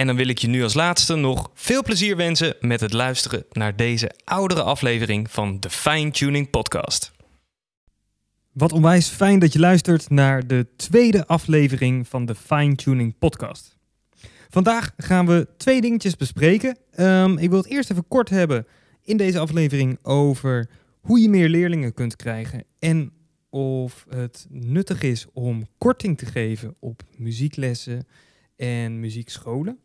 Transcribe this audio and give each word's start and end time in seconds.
En 0.00 0.06
dan 0.06 0.16
wil 0.16 0.28
ik 0.28 0.38
je 0.38 0.48
nu 0.48 0.62
als 0.62 0.74
laatste 0.74 1.14
nog 1.14 1.50
veel 1.54 1.82
plezier 1.82 2.16
wensen 2.16 2.54
met 2.60 2.80
het 2.80 2.92
luisteren 2.92 3.44
naar 3.52 3.76
deze 3.76 4.10
oudere 4.24 4.62
aflevering 4.62 5.30
van 5.30 5.60
de 5.60 5.70
Fine 5.70 6.10
Tuning 6.10 6.50
Podcast. 6.50 7.12
Wat 8.52 8.72
onwijs 8.72 9.08
fijn 9.08 9.38
dat 9.38 9.52
je 9.52 9.58
luistert 9.58 10.10
naar 10.10 10.46
de 10.46 10.66
tweede 10.76 11.26
aflevering 11.26 12.08
van 12.08 12.26
de 12.26 12.34
Fine 12.34 12.74
Tuning 12.74 13.18
Podcast. 13.18 13.76
Vandaag 14.48 14.92
gaan 14.96 15.26
we 15.26 15.48
twee 15.56 15.80
dingetjes 15.80 16.16
bespreken. 16.16 16.76
Um, 16.96 17.38
ik 17.38 17.48
wil 17.48 17.58
het 17.58 17.70
eerst 17.70 17.90
even 17.90 18.08
kort 18.08 18.28
hebben 18.28 18.66
in 19.02 19.16
deze 19.16 19.38
aflevering 19.38 19.98
over 20.02 20.70
hoe 21.00 21.20
je 21.20 21.28
meer 21.28 21.48
leerlingen 21.48 21.94
kunt 21.94 22.16
krijgen 22.16 22.64
en 22.78 23.12
of 23.50 24.06
het 24.08 24.46
nuttig 24.50 25.02
is 25.02 25.26
om 25.32 25.66
korting 25.78 26.18
te 26.18 26.26
geven 26.26 26.74
op 26.78 27.02
muzieklessen 27.16 28.06
en 28.56 29.00
muziekscholen. 29.00 29.78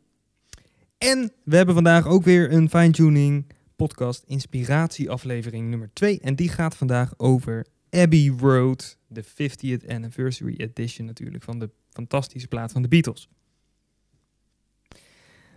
En 1.06 1.32
we 1.44 1.56
hebben 1.56 1.76
vandaag 1.76 2.08
ook 2.08 2.24
weer 2.24 2.52
een 2.52 2.70
fine-tuning 2.70 3.46
podcast 3.76 4.24
inspiratieaflevering 4.26 5.70
nummer 5.70 5.90
2. 5.94 6.20
En 6.20 6.36
die 6.36 6.50
gaat 6.50 6.76
vandaag 6.76 7.14
over 7.18 7.66
Abbey 7.90 8.34
Road, 8.40 8.98
de 9.08 9.24
50th 9.24 9.88
anniversary 9.88 10.56
edition 10.58 11.06
natuurlijk 11.06 11.44
van 11.44 11.60
de 11.60 11.70
fantastische 11.90 12.48
plaat 12.48 12.72
van 12.72 12.82
de 12.82 12.88
Beatles. 12.88 13.30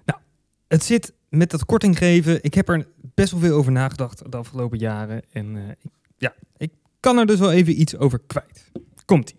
Nou, 0.05 0.21
het 0.69 0.85
zit 0.85 1.13
met 1.29 1.51
dat 1.51 1.65
korting 1.65 1.99
geven. 1.99 2.43
Ik 2.43 2.55
heb 2.55 2.69
er 2.69 2.89
best 3.15 3.31
wel 3.31 3.41
veel 3.41 3.57
over 3.57 3.73
nagedacht 3.73 4.33
de 4.33 4.37
afgelopen 4.37 4.79
jaren. 4.79 5.23
En 5.33 5.55
uh, 5.55 5.69
ik, 5.69 5.91
ja, 6.17 6.35
ik 6.57 6.73
kan 7.01 7.19
er 7.19 7.27
dus 7.27 7.39
wel 7.39 7.53
even 7.53 7.81
iets 7.81 7.97
over 7.97 8.21
kwijt. 8.27 8.71
Komt-ie. 9.05 9.37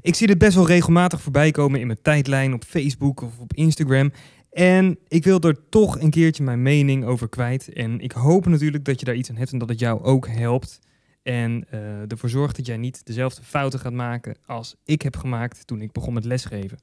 Ik 0.00 0.14
zie 0.14 0.26
dit 0.26 0.38
best 0.38 0.54
wel 0.54 0.66
regelmatig 0.66 1.22
voorbij 1.22 1.50
komen 1.50 1.80
in 1.80 1.86
mijn 1.86 2.02
tijdlijn 2.02 2.54
op 2.54 2.64
Facebook 2.64 3.20
of 3.20 3.38
op 3.38 3.54
Instagram. 3.54 4.12
En 4.58 4.98
ik 5.08 5.24
wil 5.24 5.40
er 5.40 5.68
toch 5.68 6.00
een 6.00 6.10
keertje 6.10 6.42
mijn 6.42 6.62
mening 6.62 7.04
over 7.04 7.28
kwijt. 7.28 7.72
En 7.72 8.00
ik 8.00 8.12
hoop 8.12 8.46
natuurlijk 8.46 8.84
dat 8.84 8.98
je 9.00 9.06
daar 9.06 9.14
iets 9.14 9.30
aan 9.30 9.36
hebt 9.36 9.52
en 9.52 9.58
dat 9.58 9.68
het 9.68 9.78
jou 9.78 10.02
ook 10.02 10.28
helpt. 10.28 10.78
En 11.22 11.64
uh, 11.74 12.10
ervoor 12.10 12.28
zorgt 12.28 12.56
dat 12.56 12.66
jij 12.66 12.76
niet 12.76 13.06
dezelfde 13.06 13.42
fouten 13.42 13.78
gaat 13.80 13.92
maken 13.92 14.36
als 14.46 14.76
ik 14.84 15.02
heb 15.02 15.16
gemaakt 15.16 15.66
toen 15.66 15.80
ik 15.80 15.92
begon 15.92 16.14
met 16.14 16.24
lesgeven. 16.24 16.78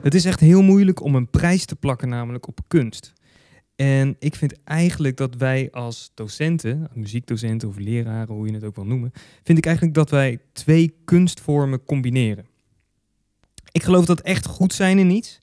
Het 0.00 0.14
is 0.14 0.24
echt 0.24 0.40
heel 0.40 0.62
moeilijk 0.62 1.02
om 1.02 1.14
een 1.14 1.30
prijs 1.30 1.64
te 1.64 1.76
plakken, 1.76 2.08
namelijk 2.08 2.48
op 2.48 2.60
kunst. 2.66 3.12
En 3.76 4.16
ik 4.18 4.34
vind 4.34 4.64
eigenlijk 4.64 5.16
dat 5.16 5.34
wij 5.34 5.68
als 5.70 6.10
docenten, 6.14 6.88
muziekdocenten 6.94 7.68
of 7.68 7.78
leraren, 7.78 8.34
hoe 8.34 8.46
je 8.46 8.54
het 8.54 8.64
ook 8.64 8.76
wil 8.76 8.86
noemen, 8.86 9.12
vind 9.42 9.58
ik 9.58 9.66
eigenlijk 9.66 9.94
dat 9.94 10.10
wij 10.10 10.38
twee 10.52 10.94
kunstvormen 11.04 11.84
combineren. 11.84 12.46
Ik 13.72 13.82
geloof 13.82 14.04
dat 14.04 14.20
echt 14.20 14.46
goed 14.46 14.72
zijn 14.72 14.98
in 14.98 15.10
iets 15.10 15.40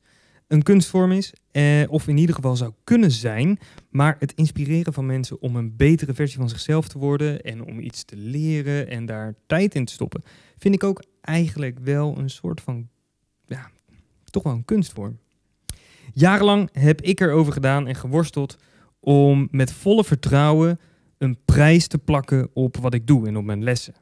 een 0.47 0.63
kunstvorm 0.63 1.11
is, 1.11 1.33
eh, 1.51 1.83
of 1.87 2.07
in 2.07 2.17
ieder 2.17 2.35
geval 2.35 2.55
zou 2.55 2.71
kunnen 2.83 3.11
zijn, 3.11 3.59
maar 3.89 4.15
het 4.19 4.33
inspireren 4.33 4.93
van 4.93 5.05
mensen 5.05 5.41
om 5.41 5.55
een 5.55 5.75
betere 5.75 6.13
versie 6.13 6.37
van 6.37 6.49
zichzelf 6.49 6.87
te 6.87 6.97
worden 6.97 7.41
en 7.41 7.63
om 7.63 7.79
iets 7.79 8.03
te 8.03 8.17
leren 8.17 8.87
en 8.87 9.05
daar 9.05 9.35
tijd 9.47 9.75
in 9.75 9.85
te 9.85 9.93
stoppen, 9.93 10.23
vind 10.57 10.75
ik 10.75 10.83
ook 10.83 11.03
eigenlijk 11.21 11.79
wel 11.79 12.17
een 12.17 12.29
soort 12.29 12.61
van, 12.61 12.89
ja, 13.45 13.69
toch 14.23 14.43
wel 14.43 14.53
een 14.53 14.65
kunstvorm. 14.65 15.19
Jarenlang 16.13 16.69
heb 16.71 17.01
ik 17.01 17.19
erover 17.19 17.53
gedaan 17.53 17.87
en 17.87 17.95
geworsteld 17.95 18.57
om 18.99 19.47
met 19.51 19.73
volle 19.73 20.03
vertrouwen 20.03 20.79
een 21.17 21.37
prijs 21.45 21.87
te 21.87 21.97
plakken 21.97 22.49
op 22.53 22.77
wat 22.77 22.93
ik 22.93 23.07
doe 23.07 23.27
en 23.27 23.37
op 23.37 23.43
mijn 23.43 23.63
lessen. 23.63 23.93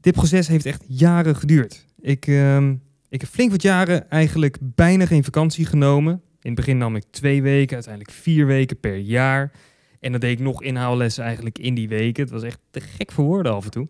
Dit 0.00 0.14
proces 0.14 0.48
heeft 0.48 0.66
echt 0.66 0.84
jaren 0.86 1.36
geduurd. 1.36 1.86
Ik, 2.00 2.26
uh, 2.26 2.70
ik 3.08 3.20
heb 3.20 3.30
flink 3.30 3.50
wat 3.50 3.62
jaren 3.62 4.10
eigenlijk 4.10 4.58
bijna 4.60 5.06
geen 5.06 5.24
vakantie 5.24 5.66
genomen. 5.66 6.12
In 6.12 6.52
het 6.52 6.54
begin 6.54 6.78
nam 6.78 6.96
ik 6.96 7.04
twee 7.10 7.42
weken, 7.42 7.74
uiteindelijk 7.74 8.14
vier 8.14 8.46
weken 8.46 8.80
per 8.80 8.96
jaar. 8.96 9.52
En 10.00 10.10
dan 10.10 10.20
deed 10.20 10.38
ik 10.38 10.44
nog 10.44 10.62
inhaallessen 10.62 11.24
eigenlijk 11.24 11.58
in 11.58 11.74
die 11.74 11.88
weken. 11.88 12.22
Het 12.22 12.32
was 12.32 12.42
echt 12.42 12.58
te 12.70 12.80
gek 12.80 13.12
voor 13.12 13.24
woorden 13.24 13.52
af 13.52 13.64
en 13.64 13.70
toe. 13.70 13.88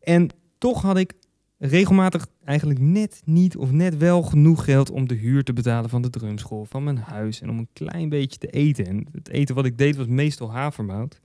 En 0.00 0.28
toch 0.58 0.82
had 0.82 0.96
ik 0.96 1.12
regelmatig 1.58 2.26
eigenlijk 2.44 2.80
net 2.80 3.22
niet 3.24 3.56
of 3.56 3.70
net 3.70 3.96
wel 3.96 4.22
genoeg 4.22 4.64
geld 4.64 4.90
om 4.90 5.08
de 5.08 5.14
huur 5.14 5.44
te 5.44 5.52
betalen 5.52 5.90
van 5.90 6.02
de 6.02 6.10
drumschool, 6.10 6.64
van 6.64 6.84
mijn 6.84 6.98
huis 6.98 7.40
en 7.40 7.50
om 7.50 7.58
een 7.58 7.68
klein 7.72 8.08
beetje 8.08 8.38
te 8.38 8.46
eten. 8.46 8.86
En 8.86 9.06
het 9.12 9.28
eten 9.28 9.54
wat 9.54 9.64
ik 9.64 9.78
deed 9.78 9.96
was 9.96 10.06
meestal 10.06 10.52
havermout. 10.52 11.20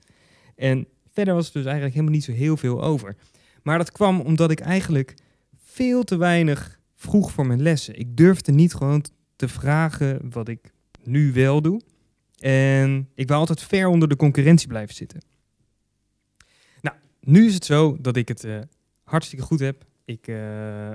En 0.56 0.86
verder 1.12 1.34
was 1.34 1.46
er 1.46 1.52
dus 1.52 1.64
eigenlijk 1.64 1.94
helemaal 1.94 2.14
niet 2.14 2.24
zo 2.24 2.32
heel 2.32 2.56
veel 2.56 2.82
over. 2.82 3.16
Maar 3.62 3.78
dat 3.78 3.92
kwam 3.92 4.20
omdat 4.20 4.50
ik 4.50 4.60
eigenlijk 4.60 5.14
veel 5.56 6.04
te 6.04 6.16
weinig 6.16 6.80
vroeg 6.94 7.32
voor 7.32 7.46
mijn 7.46 7.62
lessen. 7.62 7.98
Ik 7.98 8.16
durfde 8.16 8.52
niet 8.52 8.74
gewoon 8.74 9.04
te 9.36 9.48
vragen 9.48 10.30
wat 10.30 10.48
ik 10.48 10.72
nu 11.02 11.32
wel 11.32 11.62
doe. 11.62 11.80
En 12.38 13.08
ik 13.14 13.28
wil 13.28 13.36
altijd 13.36 13.62
ver 13.62 13.86
onder 13.86 14.08
de 14.08 14.16
concurrentie 14.16 14.68
blijven 14.68 14.94
zitten. 14.94 15.20
Nou, 16.80 16.96
nu 17.20 17.46
is 17.46 17.54
het 17.54 17.64
zo 17.64 17.96
dat 18.00 18.16
ik 18.16 18.28
het 18.28 18.44
uh, 18.44 18.58
hartstikke 19.04 19.44
goed 19.44 19.60
heb. 19.60 19.84
Ik 20.04 20.26
uh, 20.26 20.36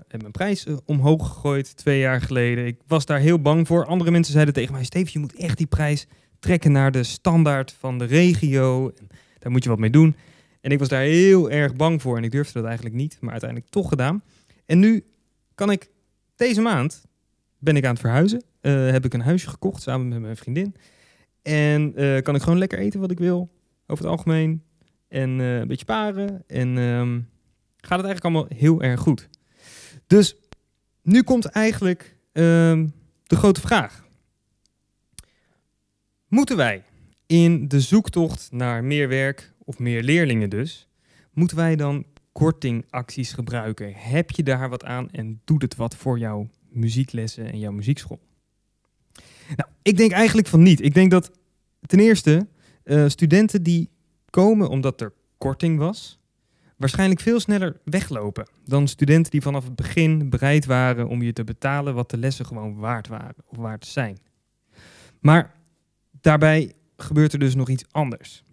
heb 0.08 0.22
mijn 0.22 0.32
prijs 0.32 0.66
uh, 0.66 0.78
omhoog 0.86 1.28
gegooid 1.28 1.76
twee 1.76 2.00
jaar 2.00 2.22
geleden. 2.22 2.66
Ik 2.66 2.80
was 2.88 3.06
daar 3.06 3.20
heel 3.20 3.42
bang 3.42 3.68
voor. 3.68 3.86
Andere 3.86 4.12
mensen 4.12 4.34
zeiden 4.34 4.54
tegen 4.54 4.74
mij: 4.74 4.84
Steven, 4.84 5.10
je 5.14 5.20
moet 5.20 5.36
echt 5.36 5.58
die 5.58 5.68
prijs 5.68 6.08
trekken 6.40 6.72
naar 6.72 6.92
de 6.92 7.04
standaard 7.04 7.72
van 7.72 7.98
de 7.98 8.06
regio. 8.06 8.94
Daar 9.40 9.52
moet 9.52 9.64
je 9.64 9.70
wat 9.70 9.80
mee 9.80 9.90
doen. 9.90 10.16
En 10.62 10.72
ik 10.72 10.80
was 10.80 10.88
daar 10.88 11.02
heel 11.02 11.50
erg 11.50 11.76
bang 11.76 12.02
voor 12.02 12.18
en 12.18 12.24
ik 12.24 12.32
durfde 12.32 12.54
dat 12.54 12.66
eigenlijk 12.66 12.96
niet, 12.96 13.18
maar 13.20 13.32
uiteindelijk 13.32 13.72
toch 13.72 13.90
gedaan. 13.90 14.24
En 14.66 14.80
nu 14.80 15.04
kan 15.60 15.72
ik 15.72 15.90
deze 16.36 16.62
maand 16.62 17.06
ben 17.58 17.76
ik 17.76 17.84
aan 17.84 17.92
het 17.92 18.00
verhuizen. 18.00 18.44
Uh, 18.62 18.92
heb 18.92 19.06
ik 19.06 19.14
een 19.14 19.22
huisje 19.22 19.50
gekocht 19.50 19.82
samen 19.82 20.08
met 20.08 20.20
mijn 20.20 20.38
vriendin. 20.38 20.76
En 21.42 21.94
uh, 21.96 22.22
kan 22.22 22.36
ik 22.36 22.42
gewoon 22.42 22.58
lekker 22.58 22.80
eten 22.80 23.00
wat 23.00 23.12
ik 23.12 23.20
wil, 23.20 23.50
over 23.88 24.04
het 24.04 24.14
algemeen. 24.14 24.64
En 25.08 25.40
uh, 25.40 25.58
een 25.58 25.68
beetje 25.68 25.86
paren. 25.86 26.44
En 26.48 26.78
um, 26.78 27.30
gaat 27.78 28.00
het 28.00 28.08
eigenlijk 28.08 28.24
allemaal 28.24 28.46
heel 28.58 28.82
erg 28.82 29.00
goed. 29.00 29.30
Dus 30.08 30.36
nu 31.02 31.24
komt 31.24 31.46
eigenlijk 31.46 32.16
um, 32.34 32.94
de 33.24 33.36
grote 33.36 33.62
vraag. 33.62 34.06
Moeten 36.28 36.58
wij 36.58 36.84
in 37.26 37.68
de 37.68 37.80
zoektocht 37.80 38.52
naar 38.52 38.84
meer 38.84 39.08
werk, 39.08 39.54
of 39.64 39.80
meer 39.80 40.04
leerlingen 40.04 40.50
dus, 40.50 40.88
moeten 41.34 41.58
wij 41.58 41.76
dan 41.76 42.06
kortingacties 42.32 43.34
gebruiken? 43.34 43.94
Heb 43.94 44.32
je 44.32 44.44
daar 44.44 44.70
wat 44.70 44.84
aan 44.84 45.10
en 45.10 45.42
doet 45.46 45.62
het 45.62 45.76
wat 45.76 45.96
voor 45.96 46.20
jouw 46.20 46.50
muzieklessen 46.70 47.52
en 47.52 47.60
jouw 47.60 47.72
muziekschool? 47.72 48.20
Nou, 49.56 49.70
ik 49.82 49.98
denk 49.98 50.12
eigenlijk 50.12 50.48
van 50.48 50.64
niet. 50.64 50.82
Ik 50.82 50.94
denk 50.94 51.12
dat 51.12 51.32
ten 51.82 52.00
eerste 52.00 52.48
uh, 52.84 53.10
studenten 53.10 53.64
die 53.64 53.90
komen 54.30 54.70
omdat 54.70 55.02
er 55.02 55.14
korting 55.38 55.78
was, 55.78 56.20
waarschijnlijk 56.76 57.20
veel 57.20 57.40
sneller 57.40 57.80
weglopen 57.84 58.48
dan 58.66 58.88
studenten 58.88 59.32
die 59.32 59.42
vanaf 59.42 59.64
het 59.64 59.76
begin 59.76 60.30
bereid 60.30 60.66
waren 60.66 61.08
om 61.08 61.22
je 61.22 61.34
te 61.34 61.44
betalen 61.44 61.94
wat 61.94 62.10
de 62.10 62.18
lessen 62.18 62.46
gewoon 62.46 62.76
waard 62.76 63.08
waren 63.08 63.44
of 63.46 63.58
waard 63.58 63.86
zijn. 63.86 64.18
Maar 65.20 65.56
daarbij 66.22 66.74
gebeurt 66.98 67.34
er 67.34 67.40
dus 67.40 67.56
nog 67.56 67.70
iets 67.70 67.86
anders. 67.92 68.44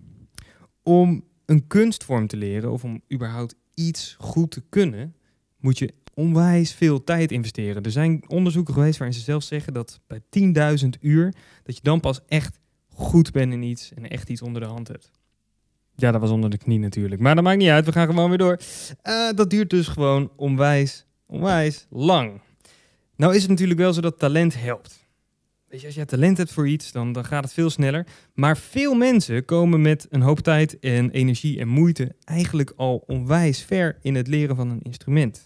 Om 0.82 1.24
een 1.44 1.66
kunstvorm 1.66 2.26
te 2.26 2.36
leren 2.36 2.72
of 2.72 2.84
om 2.84 3.02
überhaupt 3.12 3.54
iets 3.76 4.16
goed 4.18 4.50
te 4.50 4.62
kunnen, 4.68 5.14
moet 5.58 5.78
je 5.78 5.94
onwijs 6.14 6.72
veel 6.72 7.04
tijd 7.04 7.32
investeren. 7.32 7.82
Er 7.82 7.90
zijn 7.90 8.24
onderzoeken 8.28 8.74
geweest 8.74 8.98
waarin 8.98 9.16
ze 9.16 9.24
zelfs 9.24 9.46
zeggen 9.46 9.72
dat 9.72 10.00
bij 10.06 10.20
10.000 10.84 10.88
uur, 11.00 11.34
dat 11.62 11.74
je 11.76 11.82
dan 11.82 12.00
pas 12.00 12.20
echt 12.28 12.58
goed 12.88 13.32
bent 13.32 13.52
in 13.52 13.62
iets 13.62 13.92
en 13.94 14.08
echt 14.08 14.28
iets 14.28 14.42
onder 14.42 14.62
de 14.62 14.68
hand 14.68 14.88
hebt. 14.88 15.10
Ja, 15.96 16.10
dat 16.10 16.20
was 16.20 16.30
onder 16.30 16.50
de 16.50 16.58
knie 16.58 16.78
natuurlijk. 16.78 17.20
Maar 17.20 17.34
dat 17.34 17.44
maakt 17.44 17.58
niet 17.58 17.68
uit, 17.68 17.84
we 17.84 17.92
gaan 17.92 18.06
gewoon 18.06 18.28
weer 18.28 18.38
door. 18.38 18.60
Uh, 19.02 19.30
dat 19.34 19.50
duurt 19.50 19.70
dus 19.70 19.88
gewoon 19.88 20.30
onwijs, 20.36 21.06
onwijs 21.26 21.86
lang. 21.90 22.40
Nou 23.16 23.34
is 23.34 23.40
het 23.40 23.50
natuurlijk 23.50 23.78
wel 23.78 23.92
zo 23.92 24.00
dat 24.00 24.18
talent 24.18 24.60
helpt. 24.60 25.05
Weet 25.68 25.80
je, 25.80 25.86
als 25.86 25.96
je 25.96 26.04
talent 26.04 26.36
hebt 26.36 26.52
voor 26.52 26.68
iets, 26.68 26.92
dan, 26.92 27.12
dan 27.12 27.24
gaat 27.24 27.44
het 27.44 27.52
veel 27.52 27.70
sneller. 27.70 28.06
Maar 28.34 28.56
veel 28.56 28.94
mensen 28.94 29.44
komen 29.44 29.80
met 29.80 30.06
een 30.10 30.20
hoop 30.20 30.38
tijd 30.38 30.78
en 30.78 31.10
energie 31.10 31.58
en 31.60 31.68
moeite 31.68 32.14
eigenlijk 32.24 32.72
al 32.76 32.96
onwijs 33.06 33.62
ver 33.62 33.98
in 34.00 34.14
het 34.14 34.26
leren 34.26 34.56
van 34.56 34.70
een 34.70 34.82
instrument. 34.82 35.42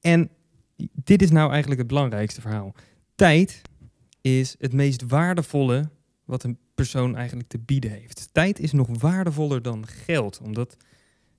En 0.00 0.30
dit 0.94 1.22
is 1.22 1.30
nou 1.30 1.50
eigenlijk 1.50 1.80
het 1.80 1.88
belangrijkste 1.88 2.40
verhaal. 2.40 2.74
Tijd 3.14 3.62
is 4.20 4.56
het 4.58 4.72
meest 4.72 5.06
waardevolle 5.06 5.90
wat 6.24 6.42
een 6.42 6.58
persoon 6.74 7.16
eigenlijk 7.16 7.48
te 7.48 7.58
bieden 7.58 7.90
heeft. 7.90 8.28
Tijd 8.32 8.58
is 8.58 8.72
nog 8.72 8.88
waardevoller 9.00 9.62
dan 9.62 9.86
geld, 9.86 10.40
omdat 10.42 10.76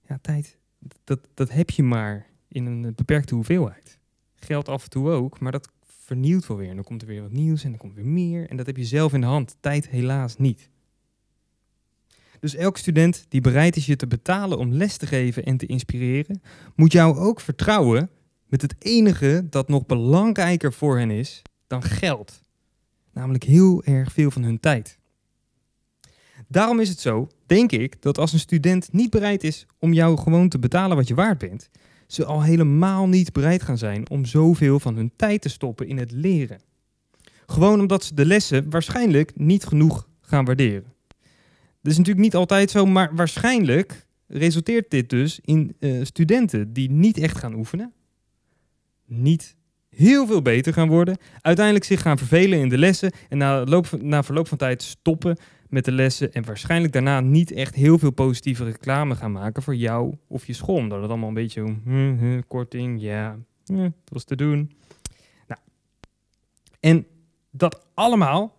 ja, 0.08 0.20
tijd, 0.22 0.58
dat, 1.04 1.20
dat 1.34 1.52
heb 1.52 1.70
je 1.70 1.84
maar 1.84 2.26
in 2.48 2.66
een 2.66 2.94
beperkte 2.96 3.36
hoeveelheid. 3.36 4.00
Geld 4.36 4.68
af 4.70 4.84
en 4.84 4.90
toe 4.90 5.10
ook, 5.10 5.40
maar 5.40 5.52
dat 5.52 5.70
vernieuwt 6.12 6.48
wel 6.48 6.58
weer. 6.58 6.70
En 6.70 6.76
dan 6.76 6.84
komt 6.84 7.02
er 7.02 7.08
weer 7.08 7.22
wat 7.22 7.32
nieuws 7.32 7.64
en 7.64 7.70
dan 7.70 7.80
komt 7.80 7.96
weer 7.96 8.06
meer. 8.06 8.50
En 8.50 8.58
dat 8.58 8.66
heb 8.66 8.78
je 8.78 8.86
zelf 8.86 9.14
in 9.14 9.22
de 9.22 9.28
hand. 9.28 9.56
Tijd 9.60 9.90
helaas 9.90 10.38
niet. 10.38 10.70
Dus 12.40 12.56
elke 12.56 12.80
student 12.80 13.26
die 13.30 13.42
bereid 13.42 13.76
is 13.76 13.86
je 13.86 13.96
te 13.96 14.08
betalen 14.08 14.58
om 14.58 14.72
les 14.72 14.98
te 14.98 15.08
geven 15.08 15.44
en 15.44 15.58
te 15.58 15.66
inspireren, 15.66 16.42
moet 16.76 16.92
jou 16.92 17.18
ook 17.18 17.40
vertrouwen 17.40 18.10
met 18.46 18.62
het 18.62 18.76
enige 18.80 19.48
dat 19.50 19.68
nog 19.68 19.86
belangrijker 19.86 20.74
voor 20.74 20.98
hen 20.98 21.12
is 21.12 21.42
dan 21.68 21.84
geld. 21.84 22.44
Namelijk 23.14 23.44
heel 23.44 23.84
erg 23.84 24.12
veel 24.12 24.32
van 24.32 24.44
hun 24.44 24.60
tijd. 24.60 24.98
Daarom 26.48 26.80
is 26.80 26.90
het 26.90 27.00
zo, 27.00 27.28
denk 27.46 27.72
ik, 27.72 28.02
dat 28.02 28.18
als 28.18 28.34
een 28.34 28.40
student 28.40 28.94
niet 28.94 29.10
bereid 29.10 29.44
is 29.44 29.66
om 29.80 29.94
jou 29.94 30.18
gewoon 30.18 30.50
te 30.50 30.60
betalen 30.60 30.98
wat 30.98 31.08
je 31.08 31.16
waard 31.16 31.38
bent, 31.38 31.70
ze 32.14 32.26
al 32.26 32.44
helemaal 32.44 33.08
niet 33.08 33.32
bereid 33.32 33.64
gaan 33.64 33.78
zijn 33.78 34.10
om 34.10 34.26
zoveel 34.26 34.80
van 34.80 34.96
hun 34.96 35.12
tijd 35.16 35.42
te 35.42 35.50
stoppen 35.50 35.88
in 35.88 35.98
het 35.98 36.12
leren. 36.12 36.62
Gewoon 37.46 37.80
omdat 37.80 38.04
ze 38.04 38.14
de 38.14 38.26
lessen 38.26 38.70
waarschijnlijk 38.70 39.32
niet 39.36 39.66
genoeg 39.66 40.08
gaan 40.22 40.46
waarderen. 40.46 40.94
Dat 41.82 41.92
is 41.92 41.98
natuurlijk 41.98 42.26
niet 42.26 42.36
altijd 42.36 42.72
zo, 42.72 42.86
maar 42.86 43.16
waarschijnlijk 43.16 44.08
resulteert 44.28 44.90
dit 44.90 45.10
dus 45.10 45.40
in 45.44 45.76
uh, 45.80 46.04
studenten 46.04 46.74
die 46.74 46.90
niet 46.90 47.18
echt 47.18 47.38
gaan 47.38 47.54
oefenen, 47.54 47.94
niet 49.06 49.56
heel 49.90 50.28
veel 50.28 50.42
beter 50.42 50.74
gaan 50.74 50.88
worden, 50.88 51.18
uiteindelijk 51.42 51.86
zich 51.86 52.02
gaan 52.02 52.18
vervelen 52.18 52.60
in 52.60 52.70
de 52.70 52.78
lessen 52.78 53.12
en 53.30 53.38
na, 53.38 53.66
loop, 53.66 54.02
na 54.02 54.24
verloop 54.24 54.48
van 54.48 54.58
tijd 54.58 54.82
stoppen 54.82 55.38
met 55.72 55.86
de 55.86 55.92
lessen 55.92 56.34
en 56.34 56.46
waarschijnlijk 56.46 56.94
daarna 56.94 57.20
niet 57.20 57.52
echt 57.52 57.76
heel 57.76 57.98
veel 57.98 58.12
positieve 58.12 58.64
reclame 58.64 59.16
gaan 59.16 59.32
maken 59.32 59.64
voor 59.64 59.76
jou 59.76 60.16
of 60.28 60.46
je 60.46 60.54
school. 60.54 60.76
Omdat 60.76 61.02
het 61.02 61.10
allemaal 61.10 61.28
een 61.28 61.34
beetje 61.34 61.62
hm, 61.62 62.18
hm, 62.18 62.42
korting, 62.48 63.02
ja, 63.02 63.38
hm, 63.66 63.82
dat 63.82 63.92
was 64.06 64.24
te 64.24 64.36
doen. 64.36 64.72
Nou, 65.48 65.62
en 66.80 67.06
dat 67.52 67.86
allemaal 67.94 68.56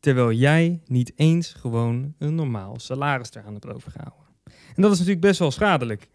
terwijl 0.00 0.32
jij 0.32 0.80
niet 0.86 1.12
eens 1.16 1.52
gewoon 1.52 2.14
een 2.18 2.34
normaal 2.34 2.78
salaris 2.78 3.34
eraan 3.34 3.52
hebt 3.52 3.66
overgehouden. 3.66 4.26
En 4.44 4.82
dat 4.82 4.92
is 4.92 4.98
natuurlijk 4.98 5.26
best 5.26 5.38
wel 5.38 5.50
schadelijk. 5.50 6.08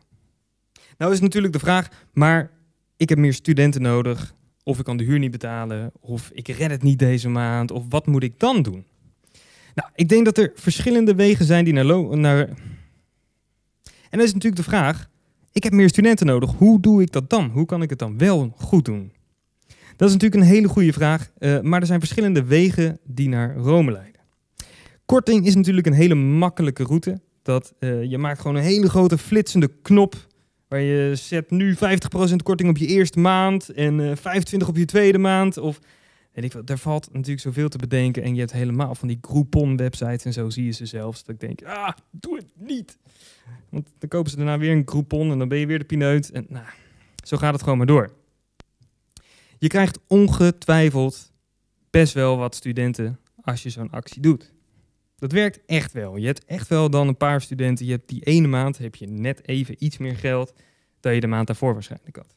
Nou 0.98 1.12
is 1.12 1.20
natuurlijk 1.20 1.54
de 1.54 1.60
vraag, 1.60 1.90
maar 2.14 2.52
ik 2.98 3.10
heb 3.10 3.18
meer 3.18 3.34
studenten 3.34 3.82
nodig, 3.82 4.36
of 4.64 4.80
ik 4.80 4.86
kan 4.86 4.98
de 4.98 5.04
huur 5.04 5.20
niet 5.20 5.32
betalen, 5.32 5.92
of 6.00 6.30
ik 6.34 6.48
red 6.48 6.72
het 6.72 6.84
niet 6.84 7.00
deze 7.00 7.30
maand, 7.30 7.72
of 7.72 7.84
wat 7.90 8.08
moet 8.08 8.24
ik 8.24 8.40
dan 8.40 8.62
doen? 8.62 8.86
Nou, 9.76 9.90
ik 9.96 10.10
denk 10.10 10.26
dat 10.26 10.38
er 10.38 10.52
verschillende 10.56 11.16
wegen 11.16 11.46
zijn 11.46 11.66
die 11.66 11.74
naar, 11.74 12.18
naar... 12.18 12.38
En 14.10 14.20
dan 14.20 14.22
is 14.22 14.34
natuurlijk 14.34 14.64
de 14.64 14.70
vraag, 14.70 15.10
ik 15.52 15.64
heb 15.64 15.74
meer 15.74 15.90
studenten 15.90 16.26
nodig, 16.26 16.52
hoe 16.52 16.80
doe 16.80 17.02
ik 17.02 17.12
dat 17.12 17.30
dan? 17.30 17.50
Hoe 17.50 17.66
kan 17.66 17.82
ik 17.82 17.90
het 17.90 18.00
dan 18.00 18.18
wel 18.18 18.54
goed 18.58 18.86
doen? 18.86 19.12
Dat 19.96 20.08
is 20.08 20.14
natuurlijk 20.14 20.42
een 20.42 20.50
hele 20.50 20.68
goede 20.68 20.94
vraag, 20.94 21.32
uh, 21.40 21.62
maar 21.62 21.80
er 21.80 21.88
zijn 21.88 22.00
verschillende 22.00 22.44
wegen 22.44 23.00
die 23.04 23.30
naar 23.30 23.56
Rome 23.56 23.92
leiden. 23.92 24.22
Korting 25.06 25.46
is 25.46 25.56
natuurlijk 25.56 25.88
een 25.88 25.94
hele 25.94 26.16
makkelijke 26.16 26.84
route. 26.84 27.22
Dat, 27.42 27.74
uh, 27.80 28.04
je 28.04 28.18
maakt 28.18 28.42
gewoon 28.42 28.56
een 28.56 28.64
hele 28.64 28.90
grote 28.90 29.18
flitsende 29.18 29.72
knop 29.82 30.16
Waar 30.74 30.82
je 30.82 31.16
zet 31.16 31.52
nu 31.52 31.76
50% 31.76 31.78
korting 32.44 32.70
op 32.70 32.78
je 32.78 32.86
eerste 32.86 33.20
maand 33.20 33.70
en 33.70 34.00
uh, 34.00 34.12
eh, 34.12 34.18
25% 34.18 34.68
op 34.68 34.78
je 34.78 34.86
tweede 34.86 35.18
maand. 35.18 35.58
Of 35.58 35.80
weet 36.34 36.56
ik 36.56 36.68
daar 36.68 36.78
valt 36.78 37.14
natuurlijk 37.14 37.42
zoveel 37.42 37.70
te 37.70 37.78
bedenken. 37.78 38.24
En 38.24 38.34
je 38.34 38.40
hebt 38.40 38.52
helemaal 38.52 38.96
van 38.96 39.08
die 39.08 39.18
Groupon 39.22 39.78
websites 39.78 40.26
en 40.26 40.34
zo 40.34 40.50
zie 40.50 40.66
je 40.66 40.72
ze 40.72 40.86
zelfs. 40.86 41.24
Dat 41.24 41.36
ik 41.36 41.42
denk, 41.42 41.64
ah, 41.64 41.94
doe 42.12 42.36
het 42.36 42.48
niet. 42.56 42.98
Want 43.70 43.90
dan 44.00 44.10
kopen 44.10 44.32
ze 44.32 44.38
daarna 44.38 44.58
weer 44.58 44.72
een 44.72 44.88
Groupon 44.88 45.32
en 45.32 45.38
dan 45.38 45.48
ben 45.48 45.58
je 45.58 45.66
weer 45.66 45.80
de 45.80 45.86
pineut. 45.86 46.32
En 46.32 46.46
nou, 46.50 46.66
zo 47.26 47.38
gaat 47.38 47.54
het 47.54 47.64
gewoon 47.64 47.78
maar 47.78 47.88
door. 47.88 48.12
Je 49.58 49.68
krijgt 49.68 50.00
ongetwijfeld 50.08 51.32
best 51.90 52.14
wel 52.14 52.38
wat 52.38 52.56
studenten 52.56 53.20
als 53.42 53.64
je 53.64 53.70
zo'n 53.70 53.92
actie 53.92 54.22
doet. 54.22 54.52
Dat 55.16 55.32
werkt 55.32 55.60
echt 55.66 55.92
wel. 55.92 56.16
Je 56.18 56.26
hebt 56.26 56.46
echt 56.46 56.68
wel 56.68 56.90
dan 56.90 57.08
een 57.08 57.18
paar 57.18 57.42
studenten. 57.42 57.86
Je 57.86 57.92
hebt 57.92 58.10
die 58.10 58.24
ene 58.24 58.48
maand 58.48 58.78
heb 58.78 58.96
je 58.96 59.08
net 59.08 59.48
even 59.48 59.76
iets 59.80 59.98
meer 59.98 60.16
geld 60.16 60.54
dan 61.00 61.14
je 61.14 61.20
de 61.20 61.28
maand 61.28 61.48
daarvoor 61.48 61.74
waarschijnlijk 61.74 62.16
had. 62.16 62.36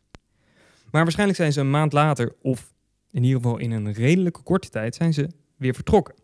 Maar 0.90 1.02
waarschijnlijk 1.02 1.38
zijn 1.38 1.52
ze 1.52 1.60
een 1.60 1.70
maand 1.70 1.92
later, 1.92 2.34
of 2.42 2.75
in 3.16 3.24
ieder 3.24 3.40
geval 3.40 3.58
in 3.58 3.70
een 3.70 3.92
redelijke 3.92 4.42
korte 4.42 4.68
tijd, 4.68 4.94
zijn 4.94 5.14
ze 5.14 5.28
weer 5.56 5.74
vertrokken. 5.74 6.14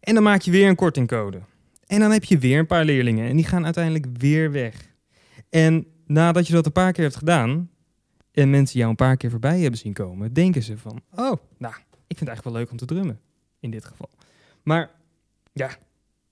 En 0.00 0.14
dan 0.14 0.22
maak 0.22 0.40
je 0.40 0.50
weer 0.50 0.68
een 0.68 0.74
kortingcode. 0.74 1.40
En 1.86 2.00
dan 2.00 2.10
heb 2.10 2.24
je 2.24 2.38
weer 2.38 2.58
een 2.58 2.66
paar 2.66 2.84
leerlingen 2.84 3.28
en 3.28 3.36
die 3.36 3.44
gaan 3.44 3.64
uiteindelijk 3.64 4.06
weer 4.18 4.52
weg. 4.52 4.94
En 5.48 5.86
nadat 6.06 6.46
je 6.46 6.52
dat 6.52 6.66
een 6.66 6.72
paar 6.72 6.92
keer 6.92 7.04
hebt 7.04 7.16
gedaan 7.16 7.70
en 8.32 8.50
mensen 8.50 8.78
jou 8.78 8.90
een 8.90 8.96
paar 8.96 9.16
keer 9.16 9.30
voorbij 9.30 9.60
hebben 9.60 9.78
zien 9.78 9.92
komen, 9.92 10.32
denken 10.32 10.62
ze 10.62 10.78
van, 10.78 11.00
oh, 11.10 11.32
nou, 11.58 11.74
ik 12.06 12.16
vind 12.16 12.18
het 12.18 12.28
eigenlijk 12.28 12.44
wel 12.44 12.52
leuk 12.52 12.70
om 12.70 12.76
te 12.76 12.86
drummen. 12.86 13.20
In 13.60 13.70
dit 13.70 13.84
geval. 13.84 14.10
Maar 14.62 14.90
ja, 15.52 15.76